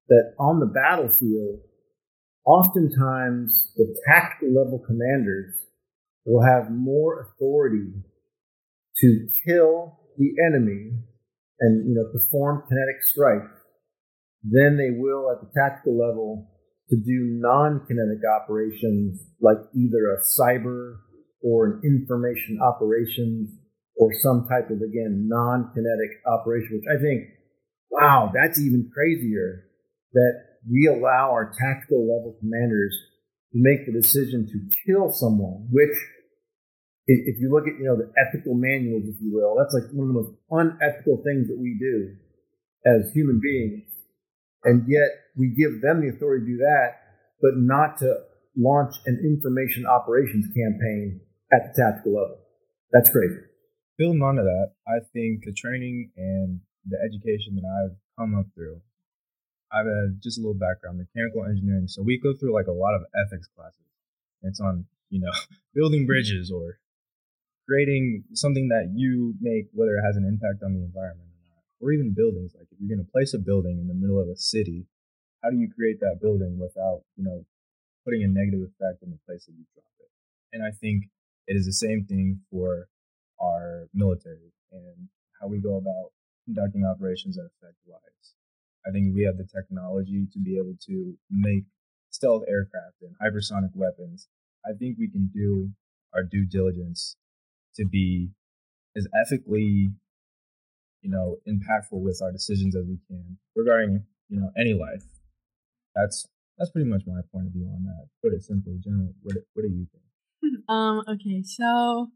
[0.10, 1.60] that on the battlefield,
[2.46, 5.54] oftentimes the tactical level commanders
[6.26, 7.92] will have more authority
[8.98, 10.92] to kill the enemy
[11.60, 13.57] and you know perform kinetic strikes
[14.44, 16.50] than they will at the tactical level
[16.90, 20.98] to do non-kinetic operations like either a cyber
[21.42, 23.50] or an information operations
[23.98, 27.24] or some type of again non-kinetic operation which i think
[27.92, 29.64] wow that's even crazier
[30.14, 32.96] that we allow our tactical level commanders
[33.54, 35.96] to make the decision to kill someone, which
[37.08, 40.10] if you look at, you know, the ethical manuals, if you will, that's like one
[40.10, 42.12] of the most unethical things that we do
[42.86, 43.87] as human beings.
[44.64, 46.98] And yet we give them the authority to do that,
[47.42, 48.14] but not to
[48.58, 51.22] launch an information operations campaign
[51.54, 52.40] at the tactical level.
[52.92, 53.38] That's crazy.
[53.98, 58.82] Building onto that, I think the training and the education that I've come up through
[59.72, 61.88] I have a, just a little background, mechanical engineering.
[61.88, 63.84] So we go through like a lot of ethics classes.
[64.44, 65.32] It's on, you know,
[65.76, 66.80] building bridges or
[67.68, 71.27] creating something that you make, whether it has an impact on the environment
[71.80, 72.54] or even buildings.
[72.56, 74.86] Like if you're going to place a building in the middle of a city,
[75.44, 77.46] how do you create that building without, you know,
[78.06, 80.10] putting a negative effect in the place that you drop it?
[80.54, 81.06] And I think
[81.48, 82.88] it is the same thing for
[83.40, 85.08] our military and
[85.40, 86.12] how we go about
[86.46, 88.34] conducting operations that affect lives.
[88.88, 91.66] I think we have the technology to be able to make
[92.10, 94.28] stealth aircraft and hypersonic weapons.
[94.66, 95.70] I think we can do
[96.14, 97.16] our due diligence
[97.76, 98.30] to be
[98.96, 99.92] as ethically,
[101.08, 105.04] you know, impactful with our decisions as we can regarding, you know, any life.
[105.96, 108.08] That's that's pretty much my point of view on that.
[108.22, 110.04] Put it simply, General, what what do you think?
[110.70, 112.08] Um, okay, so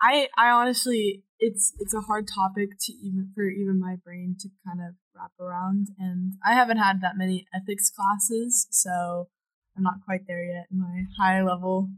[0.00, 4.48] I I honestly it's it's a hard topic to even for even my brain to
[4.64, 9.28] kind of wrap around and I haven't had that many ethics classes, so
[9.76, 11.90] I'm not quite there yet in my high level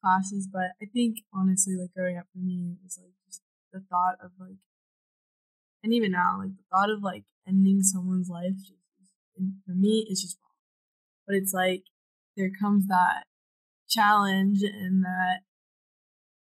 [0.00, 4.14] classes, but I think honestly like growing up for me is like just the thought
[4.22, 4.58] of like
[5.82, 8.72] and even now like the thought of like ending someone's life just,
[9.66, 10.50] for me is just wrong.
[11.26, 11.84] But it's like
[12.36, 13.24] there comes that
[13.88, 15.40] challenge and that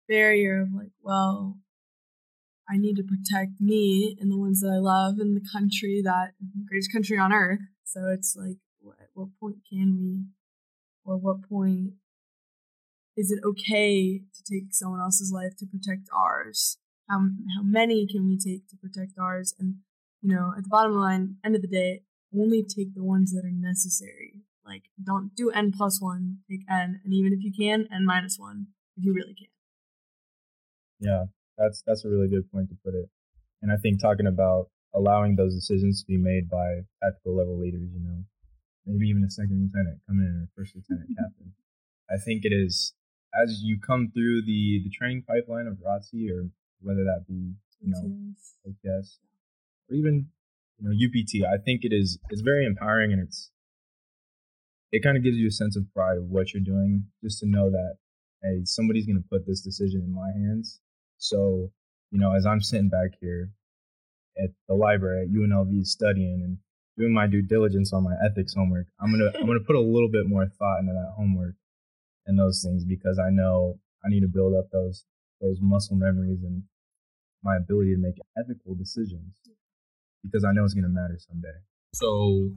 [0.07, 1.57] barrier of like, well,
[2.69, 6.31] I need to protect me and the ones that I love and the country that
[6.67, 7.59] greatest country on earth.
[7.83, 8.57] So it's like,
[8.99, 10.25] at what point can we,
[11.03, 11.93] or what point
[13.15, 16.77] is it okay to take someone else's life to protect ours?
[17.09, 17.19] How
[17.55, 19.53] how many can we take to protect ours?
[19.59, 19.75] And
[20.21, 22.01] you know, at the bottom line, end of the day,
[22.35, 24.41] only take the ones that are necessary.
[24.65, 28.37] Like, don't do n plus one, take n, and even if you can, n minus
[28.39, 29.47] one, if you really can.
[30.99, 31.25] Yeah,
[31.57, 33.09] that's that's a really good point to put it.
[33.61, 37.89] And I think talking about allowing those decisions to be made by tactical level leaders,
[37.93, 38.23] you know,
[38.85, 41.53] maybe even a second lieutenant coming in or first lieutenant captain.
[42.09, 42.93] I think it is
[43.33, 46.49] as you come through the the training pipeline of ROTC or
[46.81, 48.33] whether that be you know
[48.67, 49.19] OPS
[49.89, 50.27] or even
[50.79, 51.45] you know UPT.
[51.47, 53.51] I think it is it's very empowering and it's
[54.91, 57.47] it kind of gives you a sense of pride of what you're doing, just to
[57.47, 57.95] know that
[58.43, 60.79] hey, somebody's going to put this decision in my hands.
[61.17, 61.71] So
[62.11, 63.51] you know, as I'm sitting back here
[64.37, 66.57] at the library at UNLV studying and
[66.97, 70.09] doing my due diligence on my ethics homework, I'm gonna I'm gonna put a little
[70.09, 71.55] bit more thought into that homework
[72.25, 75.05] and those things because I know I need to build up those
[75.41, 76.63] those muscle memories and
[77.43, 79.39] my ability to make ethical decisions
[80.23, 81.57] because I know it's going to matter someday.
[81.93, 82.49] So,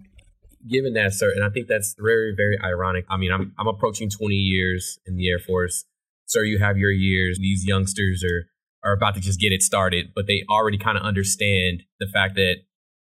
[0.69, 3.05] given that, sir, and I think that's very, very ironic.
[3.09, 5.85] I mean, I'm I'm approaching 20 years in the Air Force.
[6.27, 7.39] Sir, you have your years.
[7.39, 8.47] These youngsters are
[8.83, 12.35] are about to just get it started, but they already kind of understand the fact
[12.37, 12.57] that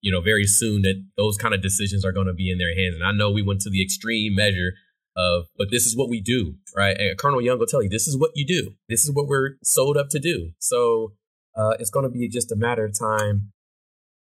[0.01, 2.75] you know very soon that those kind of decisions are going to be in their
[2.75, 2.95] hands.
[2.95, 4.73] And I know we went to the extreme measure
[5.15, 6.97] of, but this is what we do, right?
[6.97, 8.73] And Colonel Young will tell you, this is what you do.
[8.89, 10.51] This is what we're sold up to do.
[10.59, 11.13] So
[11.55, 13.51] uh, it's going to be just a matter of time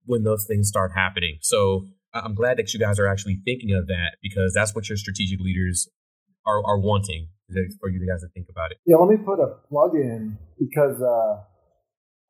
[0.05, 1.37] when those things start happening.
[1.41, 4.97] So I'm glad that you guys are actually thinking of that because that's what your
[4.97, 5.87] strategic leaders
[6.45, 7.29] are, are wanting
[7.79, 8.77] for you guys to think about it.
[8.85, 11.41] Yeah, let me put a plug in because uh,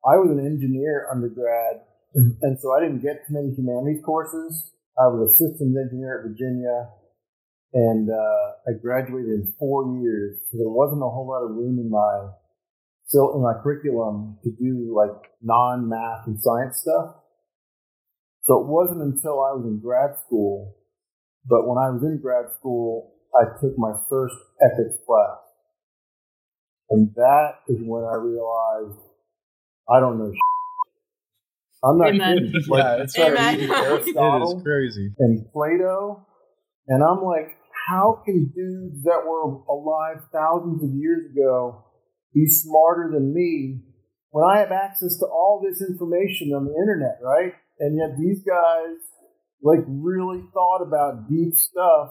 [0.06, 1.80] I was an engineer undergrad,
[2.14, 4.70] and so I didn't get too many humanities courses.
[4.98, 6.88] I was a systems engineer at Virginia,
[7.74, 11.78] and uh, I graduated in four years, so there wasn't a whole lot of room
[11.78, 12.30] in my
[13.06, 17.16] so in my curriculum to do like non-math and science stuff.
[18.44, 20.76] So it wasn't until I was in grad school,
[21.48, 25.38] but when I was in grad school, I took my first ethics class.
[26.90, 28.98] And that is when I realized
[29.88, 30.32] I don't know.
[31.84, 32.36] I'm not Amen.
[32.38, 32.64] kidding.
[32.68, 33.70] Like, yeah, I started Amen.
[33.70, 35.12] Aristotle it is crazy.
[35.18, 36.26] and Plato,
[36.88, 37.56] and I'm like,
[37.88, 41.84] how can dudes that were alive thousands of years ago
[42.32, 43.80] be smarter than me
[44.30, 47.52] when I have access to all this information on the internet, right?
[47.78, 48.96] And yet these guys
[49.62, 52.10] like really thought about deep stuff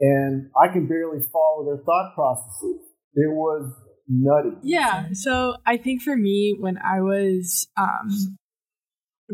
[0.00, 2.80] and I can barely follow their thought processes.
[3.14, 3.72] It was
[4.08, 4.56] nutty.
[4.62, 5.08] Yeah.
[5.12, 8.38] So I think for me, when I was um,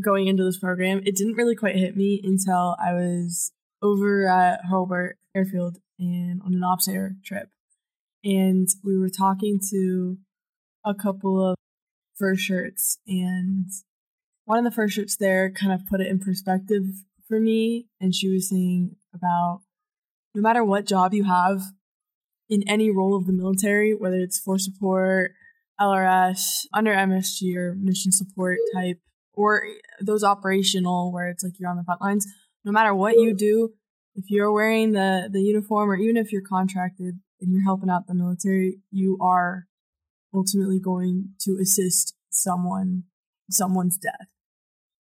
[0.03, 4.65] going into this program, it didn't really quite hit me until I was over at
[4.67, 7.51] Hobart Airfield and on an ops air trip.
[8.25, 10.19] And we were talking to
[10.85, 11.57] a couple of
[12.19, 13.67] first shirts, and
[14.45, 16.85] one of the first shirts there kind of put it in perspective
[17.29, 17.87] for me.
[18.01, 19.61] And she was saying about
[20.35, 21.63] no matter what job you have
[22.49, 25.33] in any role of the military, whether it's force support,
[25.81, 29.01] LRS, under MSG or mission support type,
[29.35, 29.63] or
[30.01, 32.27] those operational where it's like you're on the front lines,
[32.67, 33.73] no matter what you do,
[34.17, 38.09] if you're wearing the, the uniform or even if you're contracted and you're helping out
[38.09, 39.69] the military, you are
[40.35, 43.05] ultimately going to assist someone
[43.49, 44.27] someone's death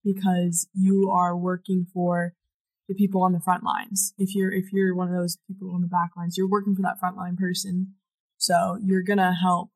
[0.03, 2.35] because you are working for
[2.87, 4.13] the people on the front lines.
[4.19, 6.83] If you're if you're one of those people on the back lines, you're working for
[6.83, 7.95] that frontline person.
[8.37, 9.71] So you're gonna help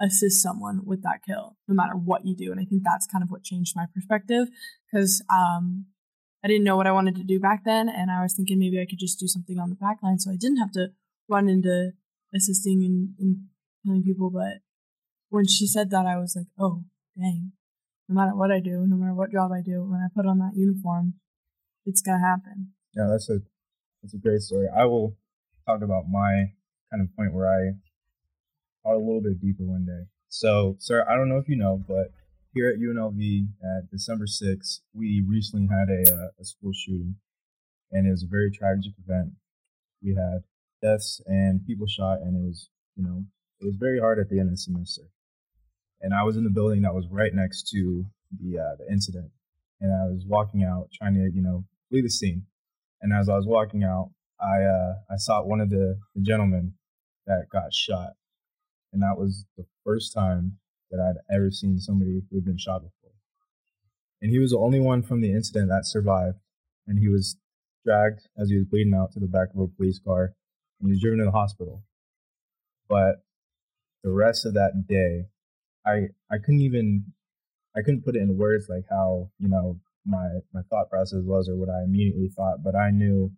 [0.00, 2.52] assist someone with that kill, no matter what you do.
[2.52, 4.48] And I think that's kind of what changed my perspective
[4.86, 5.86] because um,
[6.44, 8.78] I didn't know what I wanted to do back then, and I was thinking maybe
[8.78, 10.88] I could just do something on the back line, so I didn't have to
[11.26, 11.92] run into
[12.34, 12.84] assisting
[13.18, 13.38] and,
[13.82, 14.28] killing people.
[14.28, 14.60] But
[15.30, 16.84] when she said that, I was like, oh
[17.18, 17.52] dang,
[18.08, 20.38] no matter what I do, no matter what job I do, when I put on
[20.38, 21.14] that uniform,
[21.86, 22.72] it's gonna happen.
[22.94, 23.40] Yeah, that's a
[24.02, 24.68] that's a great story.
[24.68, 25.16] I will
[25.66, 26.52] talk about my
[26.90, 27.72] kind of point where I
[28.82, 30.08] thought a little bit deeper one day.
[30.28, 32.12] So, sir, I don't know if you know, but
[32.54, 37.16] here at UNLV at December 6th, we recently had a, uh, a school shooting,
[37.90, 39.32] and it was a very tragic event.
[40.02, 40.44] We had
[40.80, 43.24] deaths and people shot, and it was, you know,
[43.60, 45.02] it was very hard at the end of the semester.
[46.00, 49.30] And I was in the building that was right next to the uh, the incident,
[49.80, 52.46] and I was walking out trying to, you know, leave the scene.
[53.00, 56.74] And as I was walking out, I uh, I saw one of the, the gentlemen
[57.26, 58.10] that got shot,
[58.92, 60.58] and that was the first time
[60.94, 63.10] that I'd ever seen somebody who had been shot before.
[64.22, 66.38] And he was the only one from the incident that survived.
[66.86, 67.36] And he was
[67.84, 70.34] dragged as he was bleeding out to the back of a police car
[70.80, 71.82] and he was driven to the hospital.
[72.88, 73.24] But
[74.02, 75.26] the rest of that day,
[75.86, 77.12] I I couldn't even
[77.76, 81.48] I couldn't put it in words like how, you know, my my thought process was
[81.48, 83.32] or what I immediately thought, but I knew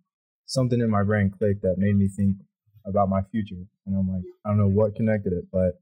[0.47, 2.37] something in my brain clicked that made me think
[2.85, 3.67] about my future.
[3.87, 5.81] And I'm like, I don't know what connected it, but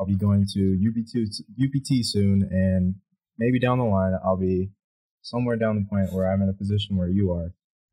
[0.00, 1.28] I'll be going to UPT,
[1.62, 2.94] UPT soon, and
[3.36, 4.70] maybe down the line I'll be
[5.20, 7.52] somewhere down the point where I'm in a position where you are,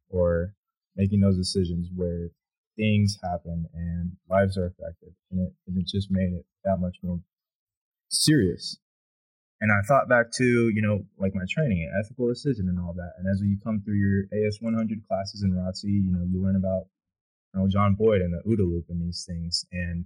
[0.09, 0.53] or
[0.95, 2.29] making those decisions where
[2.77, 6.95] things happen and lives are affected, and it, and it just made it that much
[7.03, 7.19] more
[8.07, 8.77] serious.
[9.59, 13.13] And I thought back to, you know, like my training, ethical decision and all that.
[13.17, 16.55] And as you come through your AS 100 classes in ROTC, you know, you learn
[16.55, 16.83] about,
[17.53, 19.65] you know, John Boyd and the OODA loop and these things.
[19.71, 20.05] And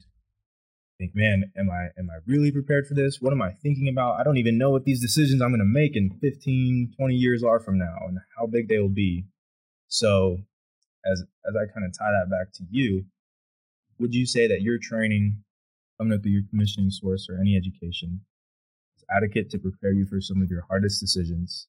[1.02, 3.20] think, man, am I am I really prepared for this?
[3.20, 4.20] What am I thinking about?
[4.20, 7.44] I don't even know what these decisions I'm going to make in 15, 20 years
[7.44, 9.26] are from now and how big they will be.
[9.88, 10.38] So,
[11.12, 13.06] as as I kind of tie that back to you,
[14.00, 15.44] would you say that your training
[15.98, 18.22] coming up through your commissioning source or any education
[18.96, 21.68] is adequate to prepare you for some of your hardest decisions?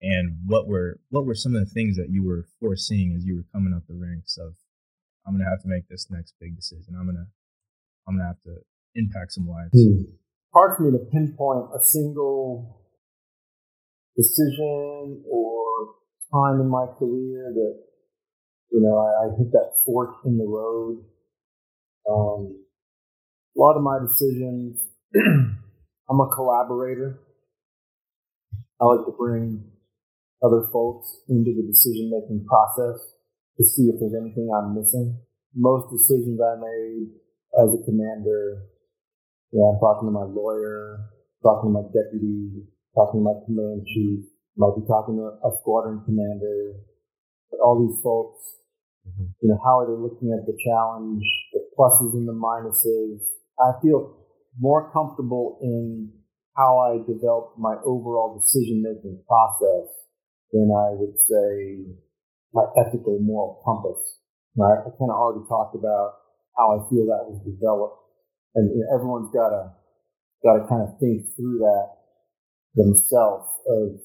[0.00, 3.34] And what were what were some of the things that you were foreseeing as you
[3.34, 4.54] were coming up the ranks of
[5.26, 6.94] I'm gonna have to make this next big decision.
[6.96, 7.26] I'm gonna
[8.06, 8.56] I'm gonna have to
[8.94, 9.70] impact some lives.
[9.72, 10.14] Hmm.
[10.52, 12.84] Hard for me to pinpoint a single
[14.16, 15.94] decision or
[16.32, 17.74] time in my career that
[18.70, 21.04] you know I, I hit that fork in the road.
[22.08, 22.64] Um,
[23.56, 24.80] a lot of my decisions,
[25.16, 27.20] I'm a collaborator.
[28.80, 29.64] I like to bring
[30.42, 33.00] other folks into the decision making process
[33.56, 35.18] to see if there's anything I'm missing.
[35.54, 37.08] Most decisions I made
[37.62, 38.66] as a commander,
[39.52, 41.10] yeah, I'm talking to my lawyer,
[41.42, 46.02] talking to my deputy, talking to my command chief, might be talking to a squadron
[46.04, 46.74] commander,
[47.50, 48.42] but all these folks,
[49.06, 49.30] mm-hmm.
[49.42, 53.22] you know, how are they looking at the challenge, the pluses and the minuses?
[53.58, 54.18] I feel
[54.58, 56.10] more comfortable in
[56.56, 59.90] how I develop my overall decision making process
[60.52, 61.94] than I would say
[62.52, 64.18] my ethical moral compass.
[64.56, 64.78] Right?
[64.78, 66.23] I kind of already talked about
[66.56, 67.98] how I feel that was developed.
[68.54, 69.74] And you know, everyone's got to
[70.42, 71.86] got to kind of think through that
[72.74, 73.98] themselves of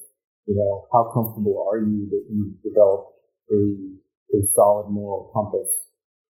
[0.46, 3.14] you know how comfortable are you that you've developed
[3.52, 4.00] a
[4.34, 5.70] a solid moral compass.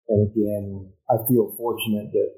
[0.10, 2.32] And again, I feel fortunate that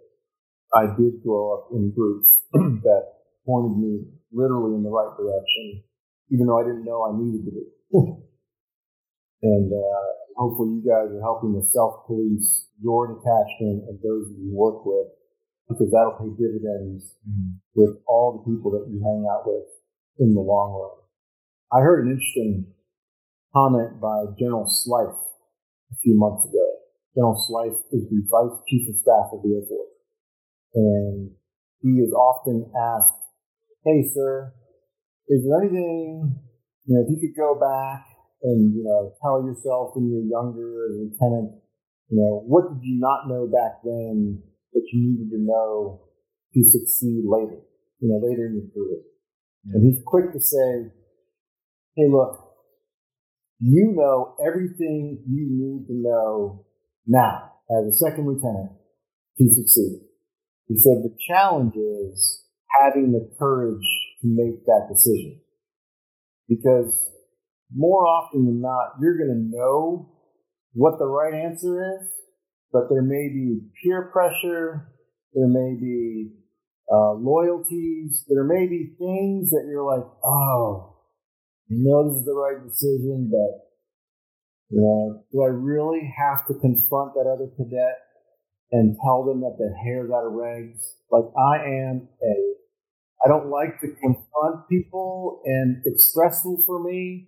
[0.74, 3.04] I did grow up in groups that
[3.46, 5.84] pointed me literally in the right direction,
[6.32, 8.24] even though I didn't know I needed to.
[9.42, 14.54] and uh, hopefully you guys are helping to self-police your detachment and those that you
[14.54, 15.08] work with
[15.70, 17.58] because that'll pay dividends mm-hmm.
[17.76, 19.66] with all the people that you hang out with
[20.20, 20.98] in the long run.
[21.72, 22.68] I heard an interesting
[23.54, 25.18] comment by General Slife
[25.92, 26.68] a few months ago.
[27.16, 29.96] General Slife is the Vice Chief of Staff of the Air Force.
[30.76, 31.32] And
[31.82, 33.14] he is often asked,
[33.84, 34.54] Hey, sir,
[35.28, 36.40] is there anything,
[36.86, 38.11] you know, if you could go back
[38.44, 41.62] and, you know, tell yourself when you're younger as a lieutenant,
[42.10, 44.42] you know, what did you not know back then
[44.74, 46.02] that you needed to know
[46.54, 47.62] to succeed later,
[48.00, 49.02] you know, later in your career?
[49.66, 49.76] Yeah.
[49.76, 50.92] And he's quick to say,
[51.96, 52.52] hey, look,
[53.60, 56.66] you know everything you need to know
[57.06, 58.72] now as a second lieutenant
[59.38, 60.02] to succeed.
[60.68, 62.46] He said the challenge is
[62.82, 63.86] having the courage
[64.22, 65.40] to make that decision.
[66.48, 67.12] Because
[67.74, 70.10] more often than not, you're going to know
[70.74, 72.08] what the right answer is,
[72.72, 74.94] but there may be peer pressure,
[75.34, 76.32] there may be
[76.92, 80.98] uh, loyalties, there may be things that you're like, oh,
[81.68, 83.68] you know this is the right decision, but
[84.70, 87.98] you know, do I really have to confront that other cadet
[88.72, 90.96] and tell them that their hair's out of rags?
[91.12, 92.52] Like I am a
[93.24, 97.28] I don't like to confront people, and it's stressful for me.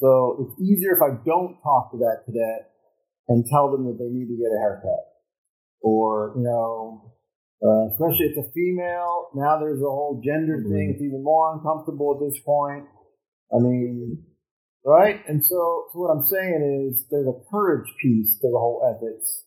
[0.00, 2.70] So it's easier if I don't talk to that cadet
[3.28, 5.04] and tell them that they need to get a haircut.
[5.80, 7.12] Or, you know,
[7.62, 10.72] uh, especially if it's a female, now there's a whole gender mm-hmm.
[10.72, 10.92] thing.
[10.94, 12.84] It's even more uncomfortable at this point.
[13.54, 14.24] I mean,
[14.84, 15.22] right?
[15.28, 19.44] And so, so what I'm saying is there's a courage piece to the whole ethics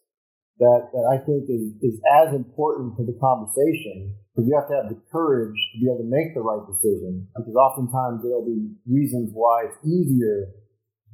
[0.60, 4.76] that, that I think is, is as important to the conversation because you have to
[4.76, 8.70] have the courage to be able to make the right decision because oftentimes there'll be
[8.86, 10.46] reasons why it's easier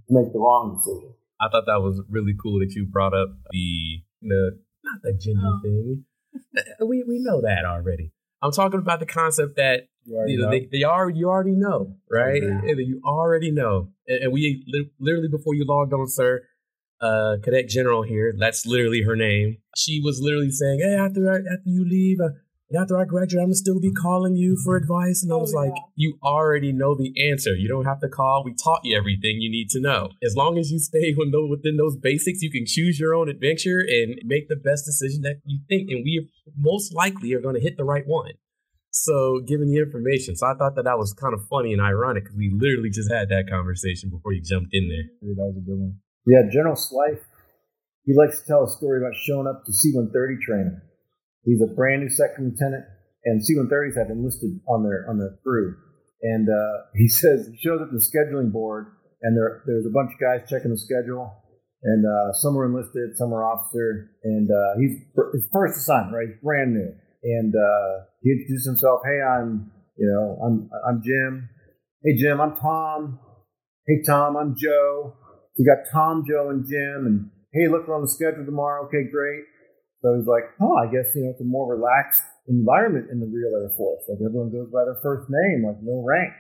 [0.08, 1.14] to make the wrong decision.
[1.40, 5.42] I thought that was really cool that you brought up the, the not the gender
[5.46, 5.60] oh.
[5.64, 6.04] thing.
[6.82, 8.12] We, we know that already.
[8.42, 11.96] I'm talking about the concept that you, you know, they, they already you already know,
[12.12, 12.42] right?
[12.42, 12.80] Mm-hmm.
[12.80, 13.90] You already know.
[14.08, 16.42] And, and we li- literally before you logged on, sir,
[17.00, 18.34] uh, Cadet General here.
[18.38, 19.58] That's literally her name.
[19.78, 22.30] She was literally saying, "Hey, after after you leave, uh,
[22.80, 25.54] after I graduate, I'm gonna still be calling you for advice." And I oh, was
[25.54, 25.84] oh, like, yeah.
[25.96, 27.56] "You already know the answer.
[27.56, 28.44] You don't have to call.
[28.44, 30.10] We taught you everything you need to know.
[30.24, 31.14] As long as you stay
[31.50, 35.42] within those basics, you can choose your own adventure and make the best decision that
[35.46, 35.90] you think.
[35.90, 38.34] And we most likely are going to hit the right one."
[38.96, 42.26] So, given the information, so I thought that that was kind of funny and ironic
[42.26, 45.10] because we literally just had that conversation before you jumped in there.
[45.20, 45.98] Yeah, that was a good one.
[46.28, 47.26] Yeah, General Slife,
[48.06, 50.82] he likes to tell a story about showing up to C-130 training.
[51.44, 52.86] He's a brand new second lieutenant,
[53.26, 55.76] and C-130s have enlisted on their on their crew.
[56.22, 58.88] And uh, he says he shows up the scheduling board,
[59.22, 61.32] and there there's a bunch of guys checking the schedule,
[61.84, 64.98] and uh, some are enlisted, some are officer, and uh, he's
[65.34, 66.28] his first assignment, right?
[66.30, 66.92] He's brand new,
[67.24, 69.02] and uh, he introduces himself.
[69.06, 71.50] Hey, I'm you know I'm I'm Jim.
[72.04, 73.20] Hey Jim, I'm Tom.
[73.86, 75.16] Hey Tom, I'm Joe.
[75.58, 78.86] You got Tom, Joe, and Jim, and hey, look, we're on the schedule tomorrow.
[78.86, 79.44] Okay, great.
[80.04, 83.26] So he's like, oh, I guess, you know, it's a more relaxed environment in the
[83.26, 84.04] real Air Force.
[84.10, 86.34] Like everyone goes by their first name, like no rank.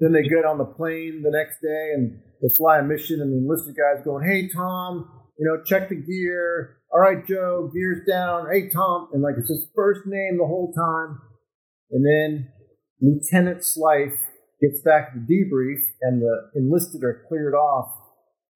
[0.00, 3.32] Then they get on the plane the next day and they fly a mission and
[3.32, 5.08] the enlisted guy's going, hey, Tom,
[5.38, 6.78] you know, check the gear.
[6.92, 8.48] All right, Joe, gear's down.
[8.50, 9.08] Hey, Tom.
[9.12, 11.20] And like it's his first name the whole time.
[11.92, 12.48] And then
[13.00, 14.18] Lieutenant Slife
[14.60, 17.94] gets back to the debrief and the enlisted are cleared off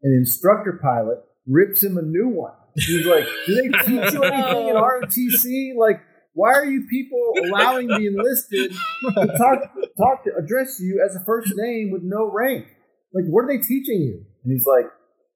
[0.03, 2.53] an instructor pilot rips him a new one.
[2.77, 5.77] He's like, "Do they teach you anything in ROTC?
[5.77, 6.03] Like,
[6.35, 11.25] why are you people allowing the enlisted to talk, talk to address you as a
[11.25, 12.67] first name with no rank?
[13.15, 14.87] Like, what are they teaching you?" And he's like,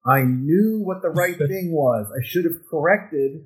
[0.07, 2.13] "I knew what the right thing was.
[2.13, 3.45] I should have corrected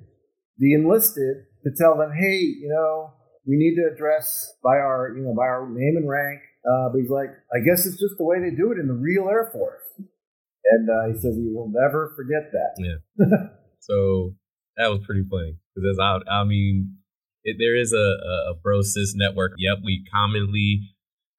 [0.57, 3.13] the enlisted to tell them, hey, you know,
[3.47, 6.99] we need to address by our, you know, by our name and rank." Uh, but
[6.99, 9.49] he's like, "I guess it's just the way they do it in the real Air
[9.53, 12.73] Force." And uh, he says he will never forget that.
[12.77, 13.35] Yeah.
[13.85, 14.33] so
[14.77, 16.97] that was pretty funny because I, I mean,
[17.43, 19.53] it, there is a, a, a bro sis network.
[19.57, 20.81] Yep, we commonly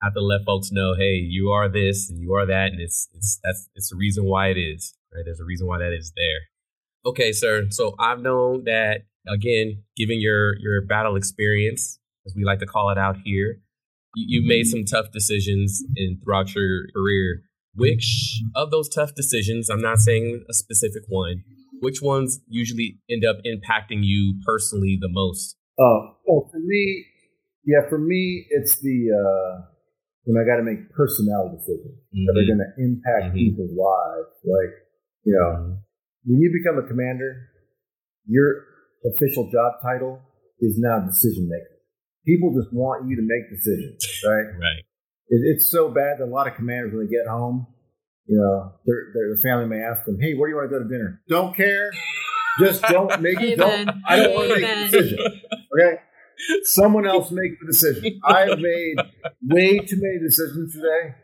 [0.02, 3.08] have to let folks know, hey, you are this and you are that, and it's
[3.14, 4.94] it's that's it's the reason why it is.
[5.14, 5.22] Right?
[5.24, 7.10] There's a reason why that is there.
[7.10, 7.66] Okay, sir.
[7.70, 12.90] So I've known that again, given your your battle experience, as we like to call
[12.90, 13.60] it out here,
[14.14, 14.84] you, you made mm-hmm.
[14.84, 17.42] some tough decisions in throughout your career
[17.76, 21.44] which of those tough decisions, I'm not saying a specific one,
[21.80, 25.56] which ones usually end up impacting you personally the most?
[25.78, 27.04] Uh, well, for me,
[27.64, 29.66] yeah, for me, it's the uh,
[30.24, 32.24] when I got to make personnel decisions mm-hmm.
[32.26, 32.58] that are mm-hmm.
[32.58, 33.44] going to impact mm-hmm.
[33.44, 34.32] people's lives.
[34.44, 34.72] Like,
[35.24, 35.72] you know, mm-hmm.
[36.24, 37.48] when you become a commander,
[38.26, 38.64] your
[39.04, 40.20] official job title
[40.60, 41.76] is now decision maker.
[42.26, 44.50] People just want you to make decisions, right?
[44.60, 44.82] right
[45.28, 47.66] it, it's so bad that a lot of commanders, when they get home,
[48.26, 50.82] you know, their, their family may ask them, "Hey, where do you want to go
[50.82, 51.90] to dinner?" Don't care.
[52.58, 53.56] Just don't make it.
[53.56, 53.90] Don't.
[54.06, 55.18] I don't want to make a decision.
[55.20, 56.00] Okay.
[56.64, 58.20] Someone else make the decision.
[58.24, 58.96] I've made
[59.42, 61.14] way too many decisions today.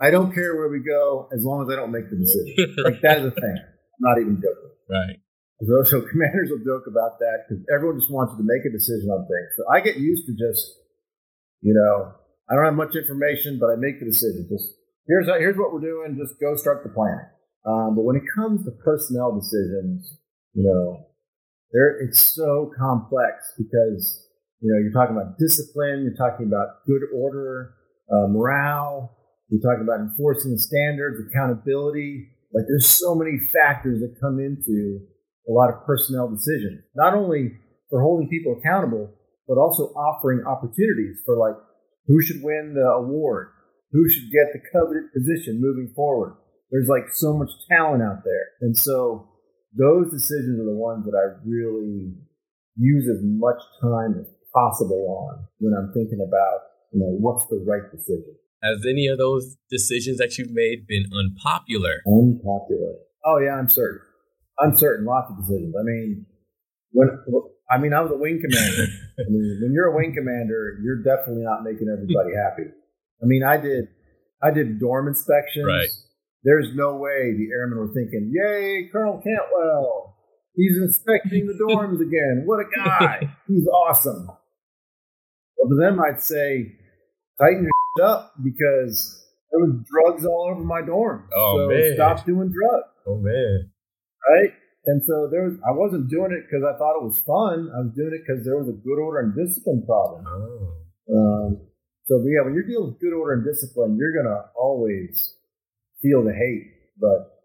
[0.00, 2.74] I don't care where we go as long as I don't make the decision.
[2.82, 3.56] Like that is a thing.
[3.56, 4.72] I'm not even joking.
[4.90, 5.16] Right.
[5.62, 9.10] So, so commanders will joke about that because everyone just wants to make a decision
[9.10, 9.48] on things.
[9.56, 10.74] So I get used to just,
[11.60, 12.12] you know,
[12.50, 14.48] I don't have much information, but I make the decision.
[14.50, 14.74] Just
[15.06, 16.18] here's here's what we're doing.
[16.18, 17.20] Just go start the plan.
[17.64, 20.18] Um, but when it comes to personnel decisions,
[20.54, 21.06] you know,
[21.72, 24.28] there it's so complex because
[24.60, 27.74] you know you're talking about discipline, you're talking about good order,
[28.12, 29.16] uh, morale,
[29.48, 32.28] you're talking about enforcing standards, accountability.
[32.52, 35.00] Like there's so many factors that come into
[35.48, 36.82] a lot of personnel decisions.
[36.94, 37.52] Not only
[37.88, 39.10] for holding people accountable,
[39.48, 41.54] but also offering opportunities for like
[42.06, 43.48] who should win the award?
[43.92, 46.36] Who should get the coveted position moving forward?
[46.70, 48.46] There's like so much talent out there.
[48.60, 49.28] And so
[49.76, 52.14] those decisions are the ones that I really
[52.76, 57.64] use as much time as possible on when I'm thinking about you know, what's the
[57.66, 58.36] right decision.
[58.62, 62.02] Has any of those decisions that you've made been unpopular?
[62.06, 62.94] Unpopular.
[63.24, 64.00] Oh yeah, I'm certain.
[64.60, 65.06] I'm certain.
[65.06, 65.74] Lots of decisions.
[65.74, 66.26] I mean,
[66.92, 67.08] when
[67.70, 68.86] I mean, I was a wing commander.
[69.18, 72.70] I mean, when you're a wing commander, you're definitely not making everybody happy.
[73.22, 73.88] I mean, I did,
[74.42, 75.66] I did dorm inspections.
[75.66, 75.88] Right.
[76.44, 80.16] There's no way the airmen were thinking, "Yay, Colonel Cantwell!
[80.56, 82.42] He's inspecting the dorms again.
[82.44, 83.36] What a guy!
[83.48, 86.72] He's awesome." Well, to them, I'd say,
[87.40, 91.28] "Tighten your up because there was drugs all over my dorm.
[91.32, 91.94] Oh so man!
[91.94, 93.70] stop doing drugs." Oh man!
[94.28, 94.52] Right?
[94.84, 97.70] And so there was, I wasn't doing it because I thought it was fun.
[97.70, 100.24] I was doing it because there was a good order and discipline problem.
[100.26, 101.14] Oh.
[101.14, 101.60] Um,
[102.12, 105.32] so yeah, when you're dealing with good order and discipline, you're gonna always
[106.04, 107.40] feel the hate, but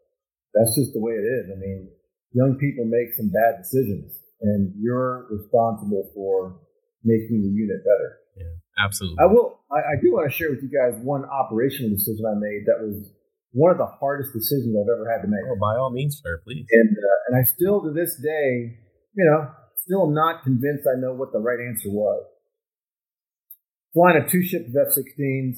[0.52, 1.48] that's just the way it is.
[1.48, 1.88] I mean,
[2.36, 6.60] young people make some bad decisions, and you're responsible for
[7.08, 8.20] making the unit better.
[8.36, 9.24] Yeah, absolutely.
[9.24, 9.56] I will.
[9.72, 12.84] I, I do want to share with you guys one operational decision I made that
[12.84, 13.08] was
[13.56, 15.48] one of the hardest decisions I've ever had to make.
[15.48, 16.68] Oh, by all means, sir, please.
[16.76, 18.84] And uh, and I still to this day,
[19.16, 19.48] you know,
[19.80, 22.28] still am not convinced I know what the right answer was.
[23.98, 25.58] Flying a two ship of F-16s,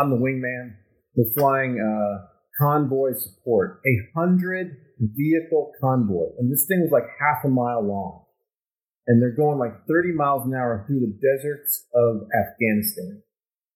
[0.00, 0.72] I'm the wingman.
[1.14, 2.24] We're flying uh,
[2.58, 8.24] convoy support, a hundred vehicle convoy, and this thing was like half a mile long,
[9.06, 13.20] and they're going like 30 miles an hour through the deserts of Afghanistan,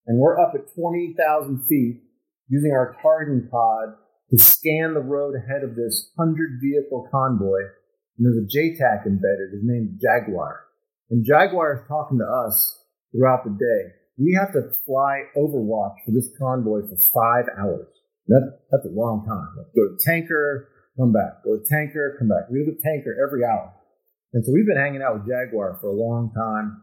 [0.07, 2.01] and we're up at 20,000 feet
[2.49, 3.91] using our targeting pod
[4.31, 7.61] to scan the road ahead of this 100 vehicle convoy.
[8.17, 9.53] And there's a JTAC embedded.
[9.53, 10.65] His name's Jaguar.
[11.11, 13.98] And Jaguar is talking to us throughout the day.
[14.19, 17.87] We have to fly Overwatch for this convoy for five hours.
[18.27, 19.65] That, that's a long time.
[19.75, 21.45] Go to tanker, come back.
[21.45, 22.51] Go to tanker, come back.
[22.51, 23.73] We go to tanker every hour.
[24.35, 26.83] And so we've been hanging out with Jaguar for a long time.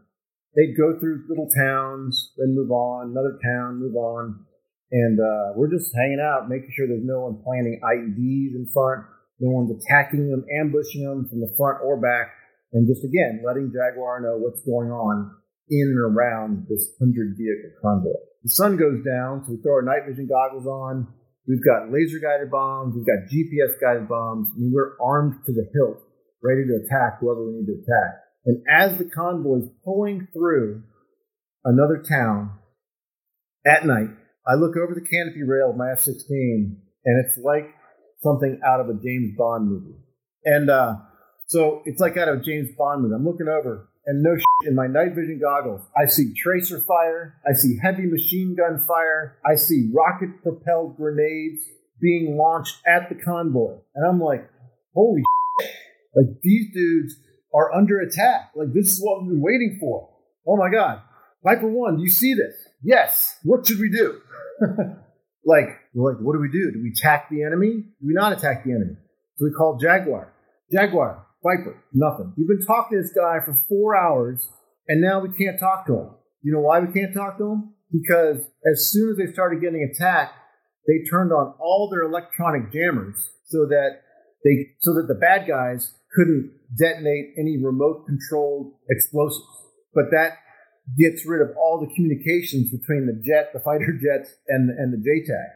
[0.56, 4.40] They'd go through little towns, then move on, another town, move on.
[4.90, 9.04] And uh, we're just hanging out, making sure there's no one planting IEDs in front,
[9.40, 12.32] no one's attacking them, ambushing them from the front or back,
[12.72, 15.36] and just again letting Jaguar know what's going on
[15.68, 18.18] in and around this hundred vehicle convoy.
[18.44, 21.08] The sun goes down, so we throw our night vision goggles on.
[21.48, 25.66] We've got laser guided bombs, we've got GPS guided bombs, and we're armed to the
[25.72, 25.98] hilt,
[26.42, 28.22] ready to attack whoever we need to attack.
[28.46, 30.82] And as the convoy is pulling through
[31.64, 32.58] another town
[33.66, 34.10] at night,
[34.46, 37.74] I look over the canopy rail of my F 16, and it's like
[38.22, 39.98] something out of a James Bond movie.
[40.44, 40.96] And uh,
[41.46, 43.14] so it's like out of a James Bond movie.
[43.14, 47.54] I'm looking over, and no in my night vision goggles, I see tracer fire, I
[47.54, 51.62] see heavy machine gun fire, I see rocket propelled grenades
[52.00, 53.76] being launched at the convoy.
[53.94, 54.48] And I'm like,
[54.94, 55.22] holy
[55.60, 55.70] shit.
[56.14, 57.16] Like, these dudes
[57.54, 58.52] are under attack.
[58.54, 60.10] Like, this is what we've been waiting for.
[60.46, 61.02] Oh my God.
[61.44, 62.54] Viper 1, do you see this?
[62.82, 63.38] Yes.
[63.42, 64.20] What should we do?
[65.44, 66.72] like, like, what do we do?
[66.72, 67.84] Do we attack the enemy?
[68.00, 68.96] Do we not attack the enemy?
[69.36, 70.32] So we call Jaguar.
[70.72, 72.32] Jaguar, Viper, nothing.
[72.36, 74.46] We've been talking to this guy for four hours,
[74.88, 76.10] and now we can't talk to him.
[76.42, 77.74] You know why we can't talk to him?
[77.92, 80.34] Because as soon as they started getting attacked,
[80.86, 84.02] they turned on all their electronic jammers so that
[84.44, 89.44] they so that the bad guys couldn't detonate any remote controlled explosives.
[89.94, 90.38] But that
[90.98, 95.02] gets rid of all the communications between the jet, the fighter jets, and and the
[95.02, 95.48] JTAC.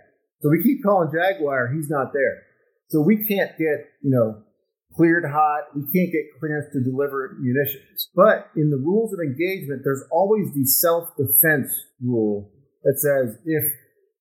[0.43, 2.43] So we keep calling Jaguar, he's not there.
[2.89, 4.43] So we can't get you know
[4.95, 5.75] cleared hot.
[5.75, 8.09] We can't get clearance to deliver munitions.
[8.15, 11.69] But in the rules of engagement, there's always the self defense
[12.03, 13.65] rule that says if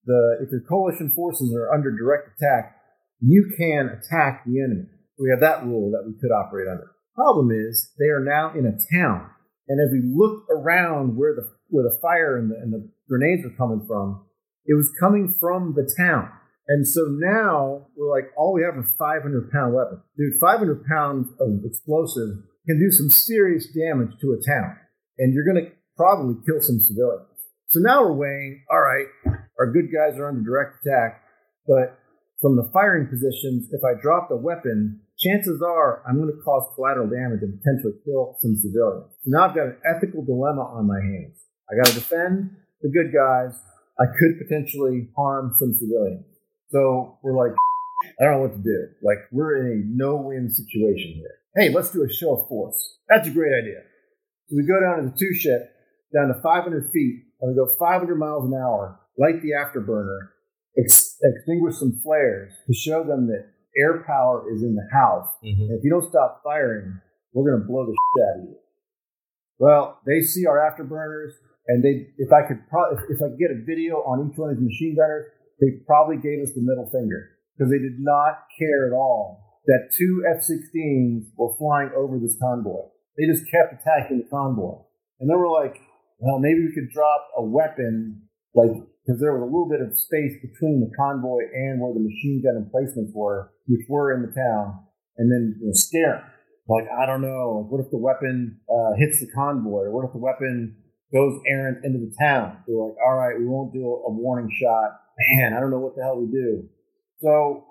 [0.06, 2.76] the if the coalition forces are under direct attack,
[3.22, 4.88] you can attack the enemy.
[5.20, 6.92] We have that rule that we could operate under.
[7.16, 9.30] Problem is, they are now in a town
[9.70, 13.44] and as we looked around where the where the fire and the, and the grenades
[13.44, 14.26] were coming from,
[14.66, 16.28] it was coming from the town.
[16.70, 20.02] And so now we're like, all we have are 500 pound weapons.
[20.16, 24.78] Dude, 500 pounds of explosive can do some serious damage to a town.
[25.18, 27.26] And you're going to probably kill some civilians.
[27.70, 29.10] So now we're weighing, all right,
[29.60, 31.22] our good guys are under direct attack,
[31.68, 31.98] but
[32.40, 36.70] from the firing positions, if I drop the weapon, chances are I'm going to cause
[36.76, 39.12] collateral damage and potentially kill some civilians.
[39.26, 41.46] Now I've got an ethical dilemma on my hands.
[41.70, 43.58] I got to defend the good guys.
[44.00, 46.29] I could potentially harm some civilians.
[46.72, 47.56] So we're like,
[48.20, 48.88] I don't know what to do.
[49.04, 51.36] Like we're in a no-win situation here.
[51.56, 52.98] Hey, let's do a show of force.
[53.10, 53.82] That's a great idea.
[54.48, 55.72] So we go down to the two ship,
[56.14, 60.30] down to 500 feet, and we go 500 miles an hour, light the afterburner,
[60.78, 63.46] ex- extinguish some flares to show them that
[63.78, 65.28] air power is in the house.
[65.44, 65.62] Mm-hmm.
[65.62, 67.00] And if you don't stop firing,
[67.34, 68.56] we're going to blow the shit out of you.
[69.58, 71.34] Well, they see our afterburners
[71.68, 74.38] And they, if I could, pro- if, if I could get a video on each
[74.38, 75.26] one of these machine gunners,
[75.60, 79.94] they probably gave us the middle finger because they did not care at all that
[79.96, 82.82] two F-16s were flying over this convoy.
[83.18, 84.82] They just kept attacking the convoy,
[85.20, 85.78] and then we're like,
[86.20, 88.24] well, maybe we could drop a weapon,
[88.56, 88.72] like
[89.06, 92.44] because there was a little bit of space between the convoy and where the machine
[92.44, 94.80] gun emplacements were, which were in the town,
[95.18, 96.26] and then you know, scare them.
[96.68, 100.14] Like I don't know, what if the weapon uh, hits the convoy, or what if
[100.14, 100.78] the weapon
[101.12, 102.64] goes errant into the town?
[102.68, 105.02] They're like, all right, we won't do a warning shot.
[105.20, 106.70] Man, I don't know what the hell we do.
[107.20, 107.66] So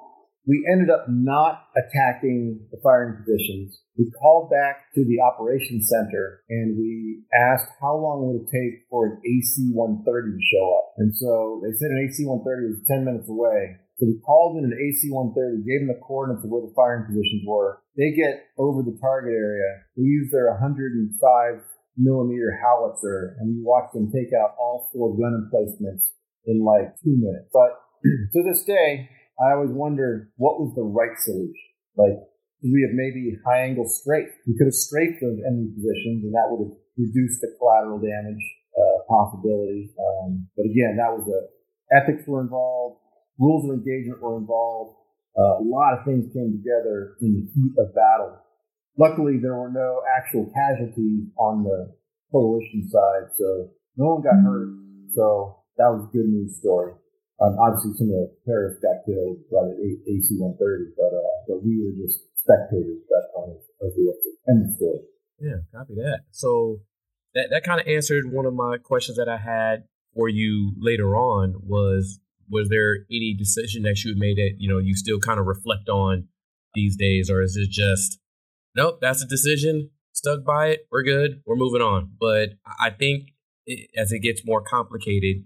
[0.48, 3.80] we ended up not attacking the firing positions.
[3.96, 8.88] We called back to the operations center and we asked how long would it take
[8.88, 10.96] for an AC-130 to show up.
[10.96, 13.76] And so they said an AC-130 was 10 minutes away.
[14.00, 17.44] So we called in an AC-130, gave them the coordinates of where the firing positions
[17.44, 17.84] were.
[17.96, 19.84] They get over the target area.
[19.96, 21.12] They use their 105
[21.98, 26.12] millimeter howitzer and we watch them take out all four gun emplacements
[26.48, 27.52] in like two minutes.
[27.52, 27.76] But
[28.32, 31.68] to this day, I always wonder what was the right solution.
[31.94, 32.18] Like,
[32.62, 34.34] we have maybe high angle strafe?
[34.46, 38.42] We could have strafed those enemy positions, and that would have reduced the collateral damage
[38.74, 39.94] uh, possibility.
[39.94, 41.40] Um, but again, that was a
[41.94, 42.98] ethics were involved,
[43.38, 44.96] rules of engagement were involved.
[45.38, 48.42] Uh, a lot of things came together in the heat of battle.
[48.98, 51.94] Luckily, there were no actual casualties on the
[52.32, 54.74] coalition side, so no one got hurt.
[55.14, 56.92] So that was a good news story.
[57.40, 59.78] Um, obviously, some of the terrorists got killed by the
[60.10, 60.58] AC-130,
[60.98, 64.14] but uh, but we were just spectators at that point of the
[64.50, 65.06] end story.
[65.38, 66.26] Yeah, copy that.
[66.30, 66.80] So
[67.34, 71.14] that that kind of answered one of my questions that I had for you later
[71.14, 71.54] on.
[71.62, 72.18] Was
[72.50, 75.88] was there any decision that you made that you know you still kind of reflect
[75.88, 76.28] on
[76.74, 78.18] these days, or is it just
[78.74, 82.10] nope, that's a decision, stuck by it, we're good, we're moving on.
[82.18, 82.50] But
[82.80, 83.30] I think
[83.66, 85.44] it, as it gets more complicated,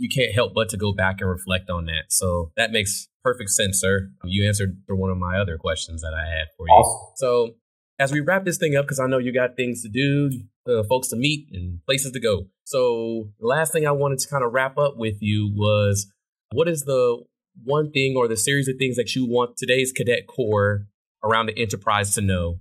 [0.00, 2.04] you can't help but to go back and reflect on that.
[2.08, 4.08] So that makes perfect sense, sir.
[4.24, 6.72] You answered for one of my other questions that I had for you.
[6.72, 7.12] Awesome.
[7.16, 7.54] So
[7.98, 10.30] as we wrap this thing up, because I know you got things to do,
[10.66, 12.46] uh, folks to meet, and places to go.
[12.64, 16.10] So the last thing I wanted to kind of wrap up with you was
[16.52, 17.22] what is the
[17.62, 20.86] one thing or the series of things that you want today's cadet corps
[21.22, 22.60] around the enterprise to know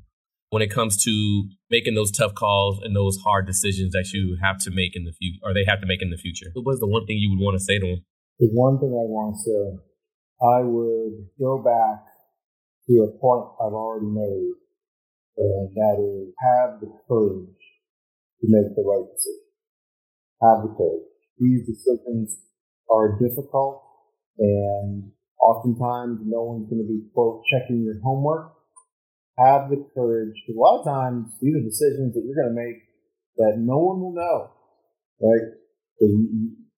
[0.49, 4.57] when it comes to making those tough calls and those hard decisions that you have
[4.59, 6.47] to make in the future or they have to make in the future?
[6.53, 8.05] What was the one thing you would want to say to them?
[8.39, 9.63] The one thing I want to say,
[10.41, 12.05] I would go back
[12.87, 14.55] to a point I've already made,
[15.37, 17.61] and that is have the courage
[18.41, 19.45] to make the right decision.
[20.41, 21.05] Have the courage.
[21.37, 22.39] These decisions
[22.89, 23.83] are difficult
[24.39, 28.53] and oftentimes no one's going to be quote checking your homework
[29.39, 30.35] have the courage.
[30.45, 32.83] Because a lot of times these are decisions that you're going to make
[33.37, 34.51] that no one will know.
[35.19, 35.59] Like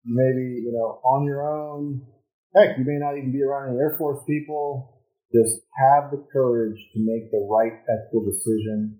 [0.06, 2.06] maybe you know on your own.
[2.56, 5.02] Heck, you may not even be around any Air Force people.
[5.32, 9.00] Just have the courage to make the right ethical decision.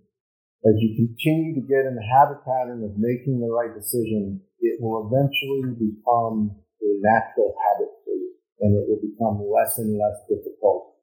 [0.64, 4.80] As you continue to get in the habit pattern of making the right decision, it
[4.80, 8.32] will eventually become a natural habit for you,
[8.62, 10.96] and it will become less and less difficult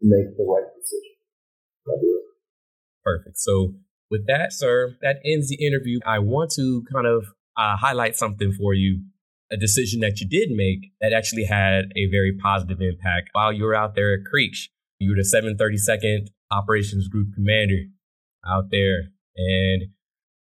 [0.00, 1.11] to make the right decision.
[3.04, 3.38] Perfect.
[3.38, 3.74] So
[4.10, 5.98] with that, sir, that ends the interview.
[6.06, 7.24] I want to kind of
[7.56, 9.02] uh, highlight something for you.
[9.50, 13.64] A decision that you did make that actually had a very positive impact while you
[13.64, 14.70] were out there at Creech.
[14.98, 17.84] You were the 732nd Operations Group Commander
[18.46, 19.10] out there.
[19.36, 19.90] And,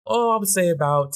[0.06, 1.14] oh, I would say about,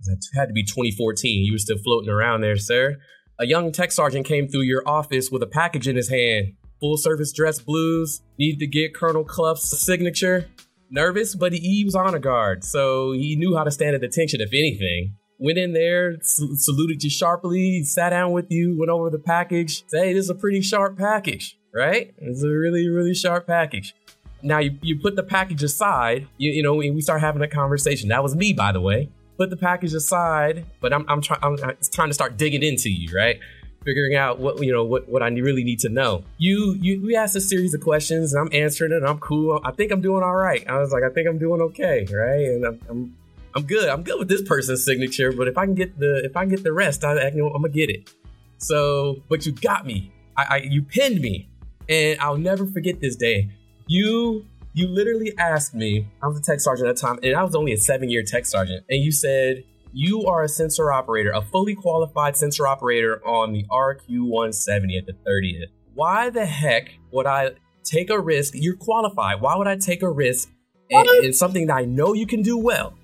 [0.00, 1.44] that had to be 2014.
[1.44, 2.96] You were still floating around there, sir.
[3.38, 6.96] A young tech sergeant came through your office with a package in his hand full
[6.96, 8.22] service dress blues.
[8.38, 10.48] Need to get Colonel Cluff's signature.
[10.90, 14.48] Nervous, but he was honor guard, so he knew how to stand at attention, if
[14.52, 15.14] anything.
[15.38, 19.84] Went in there, saluted you sharply, sat down with you, went over the package.
[19.86, 22.12] Said, hey, this is a pretty sharp package, right?
[22.18, 23.94] It's a really, really sharp package.
[24.42, 27.48] Now you, you put the package aside, you, you know, and we start having a
[27.48, 28.08] conversation.
[28.08, 29.10] That was me, by the way.
[29.38, 31.40] Put the package aside, but I'm, I'm trying.
[31.70, 33.38] It's time to start digging into you, right?
[33.84, 36.24] Figuring out what you know what, what I really need to know.
[36.38, 39.02] You you we asked a series of questions and I'm answering it.
[39.02, 39.60] I'm cool.
[39.64, 40.68] I think I'm doing all right.
[40.68, 42.46] I was like, I think I'm doing okay, right?
[42.46, 43.16] And I'm, I'm
[43.54, 43.88] I'm good.
[43.88, 46.50] I'm good with this person's signature, but if I can get the if I can
[46.50, 48.12] get the rest, I, am gonna get it.
[48.58, 50.12] So, but you got me.
[50.36, 51.48] I, I you pinned me,
[51.88, 53.50] and I'll never forget this day.
[53.86, 56.06] You you literally asked me.
[56.22, 58.22] I was a tech sergeant at the time, and I was only a seven year
[58.22, 63.20] tech sergeant, and you said, you are a sensor operator, a fully qualified sensor operator
[63.26, 65.66] on the RQ 170 at the 30th.
[65.94, 67.52] Why the heck would I
[67.84, 68.54] take a risk?
[68.56, 69.40] You're qualified.
[69.40, 70.50] Why would I take a risk
[70.88, 72.94] in, in something that I know you can do well?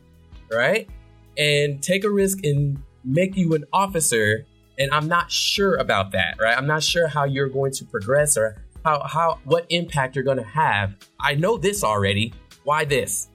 [0.51, 0.89] Right?
[1.37, 4.47] and take a risk and make you an officer.
[4.79, 6.57] And I'm not sure about that, right?
[6.57, 10.39] I'm not sure how you're going to progress or how, how what impact you're going
[10.39, 10.95] to have.
[11.21, 12.35] I know this already.
[12.65, 13.29] Why this?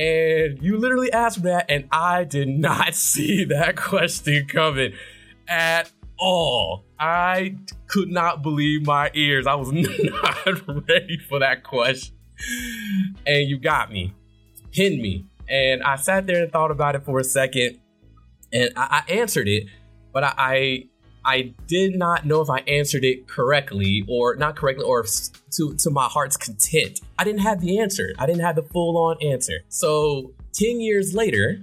[0.00, 4.94] And you literally asked that, and I did not see that question coming
[5.46, 6.86] at all.
[6.98, 9.46] I could not believe my ears.
[9.46, 12.16] I was not ready for that question.
[13.26, 14.14] And you got me,
[14.72, 15.26] pinned me.
[15.50, 17.78] And I sat there and thought about it for a second,
[18.54, 19.66] and I, I answered it,
[20.14, 20.84] but I, I
[21.24, 25.04] I did not know if I answered it correctly or not correctly or
[25.52, 27.00] to, to my heart's content.
[27.18, 28.12] I didn't have the answer.
[28.18, 29.60] I didn't have the full on answer.
[29.68, 31.62] So 10 years later,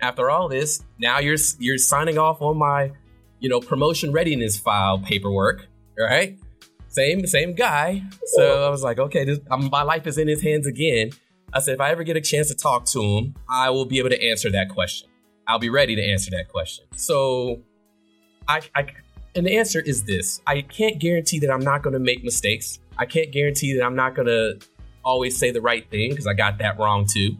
[0.00, 2.92] after all this, now you're you're signing off on my,
[3.40, 5.66] you know, promotion readiness file paperwork,
[5.98, 6.38] right?
[6.88, 8.02] Same same guy.
[8.24, 11.10] So I was like, okay, this, my life is in his hands again.
[11.52, 13.98] I said, if I ever get a chance to talk to him, I will be
[13.98, 15.08] able to answer that question.
[15.46, 16.84] I'll be ready to answer that question.
[16.96, 17.62] So
[18.48, 18.86] I, I
[19.34, 22.80] and the answer is this I can't guarantee that I'm not going to make mistakes.
[22.96, 24.58] I can't guarantee that I'm not going to
[25.04, 27.36] always say the right thing because I got that wrong too.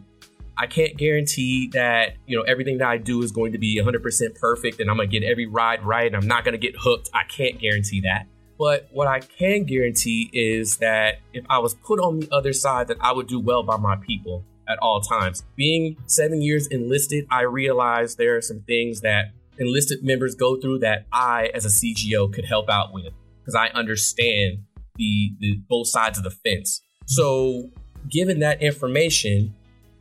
[0.57, 4.39] I can't guarantee that, you know, everything that I do is going to be 100%
[4.39, 6.75] perfect and I'm going to get every ride right and I'm not going to get
[6.77, 7.09] hooked.
[7.13, 8.27] I can't guarantee that.
[8.57, 12.89] But what I can guarantee is that if I was put on the other side,
[12.89, 15.43] that I would do well by my people at all times.
[15.55, 20.79] Being seven years enlisted, I realized there are some things that enlisted members go through
[20.79, 24.59] that I, as a CGO, could help out with because I understand
[24.95, 26.81] the, the both sides of the fence.
[27.05, 27.69] So,
[28.09, 29.53] given that information,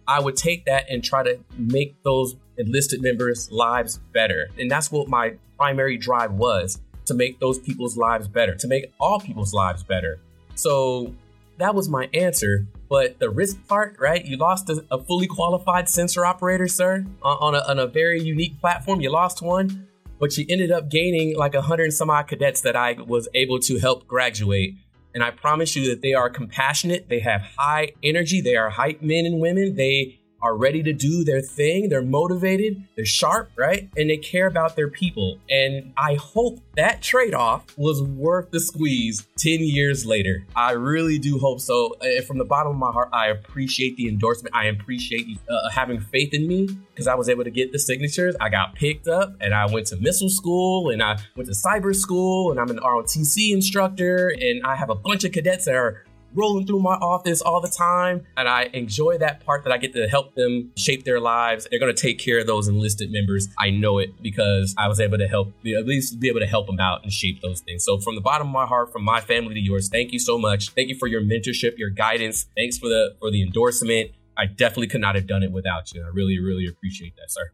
[0.07, 4.49] I would take that and try to make those enlisted members' lives better.
[4.59, 8.93] And that's what my primary drive was to make those people's lives better, to make
[9.01, 10.21] all people's lives better.
[10.55, 11.15] So
[11.59, 12.67] that was my answer.
[12.89, 14.25] But the risk part, right?
[14.25, 18.23] You lost a, a fully qualified sensor operator, sir, on, on, a, on a very
[18.23, 19.01] unique platform.
[19.01, 19.87] You lost one,
[20.19, 23.29] but you ended up gaining like a hundred and some odd cadets that I was
[23.35, 24.75] able to help graduate.
[25.15, 27.09] And I promise you that they are compassionate.
[27.09, 28.41] They have high energy.
[28.41, 29.75] They are hype men and women.
[29.75, 31.89] They are ready to do their thing.
[31.89, 33.89] They're motivated, they're sharp, right?
[33.97, 35.39] And they care about their people.
[35.51, 40.45] And I hope that trade off was worth the squeeze 10 years later.
[40.55, 41.97] I really do hope so.
[42.01, 44.55] And from the bottom of my heart, I appreciate the endorsement.
[44.55, 48.35] I appreciate uh, having faith in me because I was able to get the signatures.
[48.41, 51.95] I got picked up and I went to missile school and I went to cyber
[51.95, 56.05] school and I'm an ROTC instructor and I have a bunch of cadets that are
[56.35, 58.27] rolling through my office all the time.
[58.37, 61.67] And I enjoy that part that I get to help them shape their lives.
[61.71, 63.49] They're going to take care of those enlisted members.
[63.59, 66.67] I know it because I was able to help, at least be able to help
[66.67, 67.85] them out and shape those things.
[67.85, 70.39] So from the bottom of my heart, from my family to yours, thank you so
[70.39, 70.71] much.
[70.71, 72.47] Thank you for your mentorship, your guidance.
[72.57, 74.13] Thanks for the, for the endorsement.
[74.37, 76.05] I definitely could not have done it without you.
[76.05, 77.51] I really, really appreciate that, sir.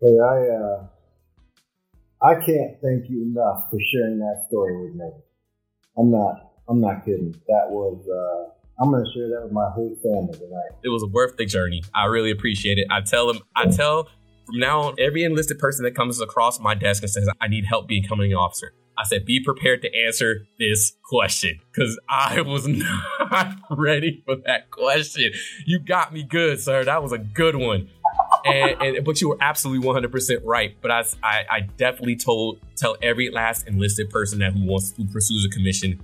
[0.00, 0.86] Hey, I, uh,
[2.22, 5.10] I can't thank you enough for sharing that story with me.
[5.96, 7.34] I'm not I'm not kidding.
[7.48, 8.06] That was.
[8.08, 10.70] Uh, I'm going to share that with my whole family tonight.
[10.84, 11.82] It was a worth the journey.
[11.94, 12.86] I really appreciate it.
[12.90, 13.40] I tell them.
[13.56, 14.08] I tell
[14.46, 17.64] from now on every enlisted person that comes across my desk and says, "I need
[17.64, 22.68] help becoming an officer." I said, "Be prepared to answer this question," because I was
[23.30, 25.32] not ready for that question.
[25.66, 26.84] You got me good, sir.
[26.84, 27.88] That was a good one.
[28.44, 30.76] and, and, but you were absolutely 100% right.
[30.80, 35.06] But I, I, I, definitely told tell every last enlisted person that who wants who
[35.06, 36.00] pursues a commission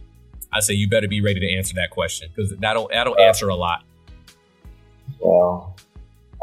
[0.55, 3.57] I say you better be ready to answer that question because that'll that'll answer a
[3.57, 3.85] lot.
[5.19, 5.77] Well,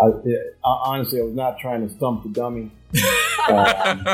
[0.02, 2.72] I, it, honestly, I was not trying to stump the dummy.
[3.50, 4.06] Um,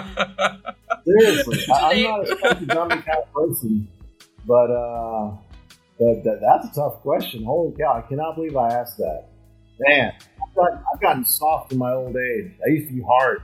[1.06, 3.88] seriously, I, am not a stump the dummy kind of person,
[4.46, 5.36] but uh,
[6.00, 7.44] that, that, that's a tough question.
[7.44, 8.02] Holy cow!
[8.04, 9.26] I cannot believe I asked that.
[9.80, 12.54] Man, I've gotten, I've gotten soft in my old age.
[12.66, 13.42] I used to be hard.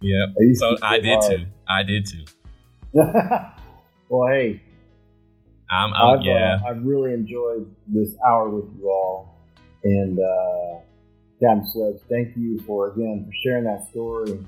[0.00, 1.40] Yeah, so I did hard.
[1.40, 1.46] too.
[1.66, 2.24] I did too.
[4.08, 4.62] well, hey,
[5.70, 6.58] I'm, I'm I've, yeah.
[6.62, 9.38] Uh, I've really enjoyed this hour with you all,
[9.82, 10.78] and uh,
[11.40, 14.44] Captain Sledge, thank you for again for sharing that story.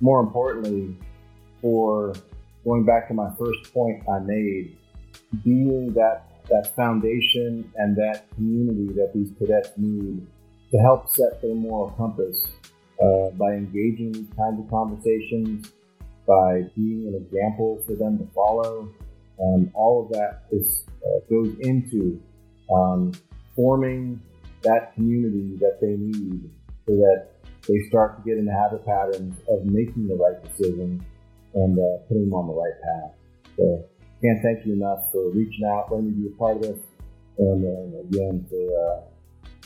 [0.00, 0.96] More importantly,
[1.60, 2.14] for
[2.64, 4.76] going back to my first point I made,
[5.44, 10.26] being that that foundation and that community that these cadets need
[10.70, 12.46] to help set their moral compass
[13.02, 15.72] uh, by engaging these kinds of conversations,
[16.26, 18.88] by being an example for them to follow,
[19.40, 22.20] um, all of that is uh, goes into
[22.72, 23.12] um,
[23.54, 24.20] forming
[24.62, 26.50] that community that they need
[26.86, 27.28] so that
[27.68, 31.04] they start to get in the habit patterns of making the right decision
[31.54, 33.12] and uh, putting them on the right path.
[33.56, 33.84] So
[34.22, 36.78] can't thank you enough for reaching out, letting me be a part of this,
[37.38, 39.00] and uh, again for uh,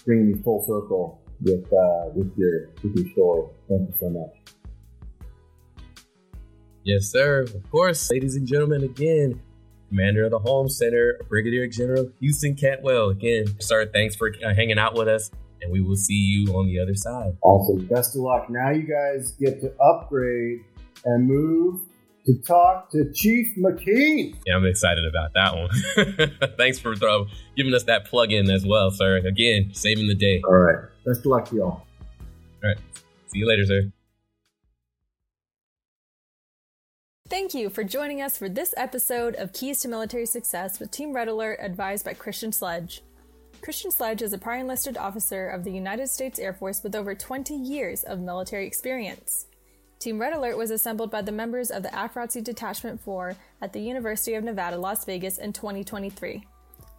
[0.04, 3.48] bringing me full circle with uh, with your with your story.
[3.68, 4.56] Thank you so much.
[6.84, 7.42] Yes, sir.
[7.42, 9.42] Of course, ladies and gentlemen, again,
[9.96, 13.08] Commander of the Holm Center, Brigadier General Houston Cantwell.
[13.08, 15.30] Again, sir, thanks for uh, hanging out with us,
[15.62, 17.34] and we will see you on the other side.
[17.40, 17.86] Awesome.
[17.86, 18.50] Best of luck.
[18.50, 20.60] Now you guys get to upgrade
[21.06, 21.80] and move
[22.26, 24.36] to talk to Chief McKean.
[24.44, 26.50] Yeah, I'm excited about that one.
[26.58, 27.26] thanks for throw,
[27.56, 29.16] giving us that plug in as well, sir.
[29.16, 30.42] Again, saving the day.
[30.46, 30.84] All right.
[31.06, 31.70] Best of luck to y'all.
[31.70, 31.84] All
[32.62, 32.78] right.
[33.28, 33.90] See you later, sir.
[37.28, 41.12] Thank you for joining us for this episode of Keys to Military Success with Team
[41.12, 43.02] Red Alert advised by Christian Sledge.
[43.60, 47.16] Christian Sledge is a prior enlisted officer of the United States Air Force with over
[47.16, 49.46] 20 years of military experience.
[49.98, 53.80] Team Red Alert was assembled by the members of the AFROTC Detachment 4 at the
[53.80, 56.46] University of Nevada, Las Vegas in 2023.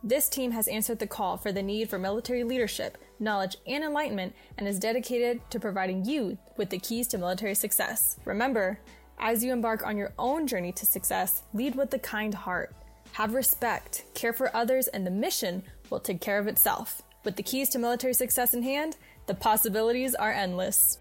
[0.04, 4.36] This team has answered the call for the need for military leadership, knowledge, and enlightenment
[4.58, 8.18] and is dedicated to providing you with the keys to military success.
[8.26, 8.80] Remember,
[9.20, 12.76] as you embark on your own journey to success, lead with a kind heart.
[13.14, 17.02] Have respect, care for others, and the mission will take care of itself.
[17.24, 21.00] With the keys to military success in hand, the possibilities are endless.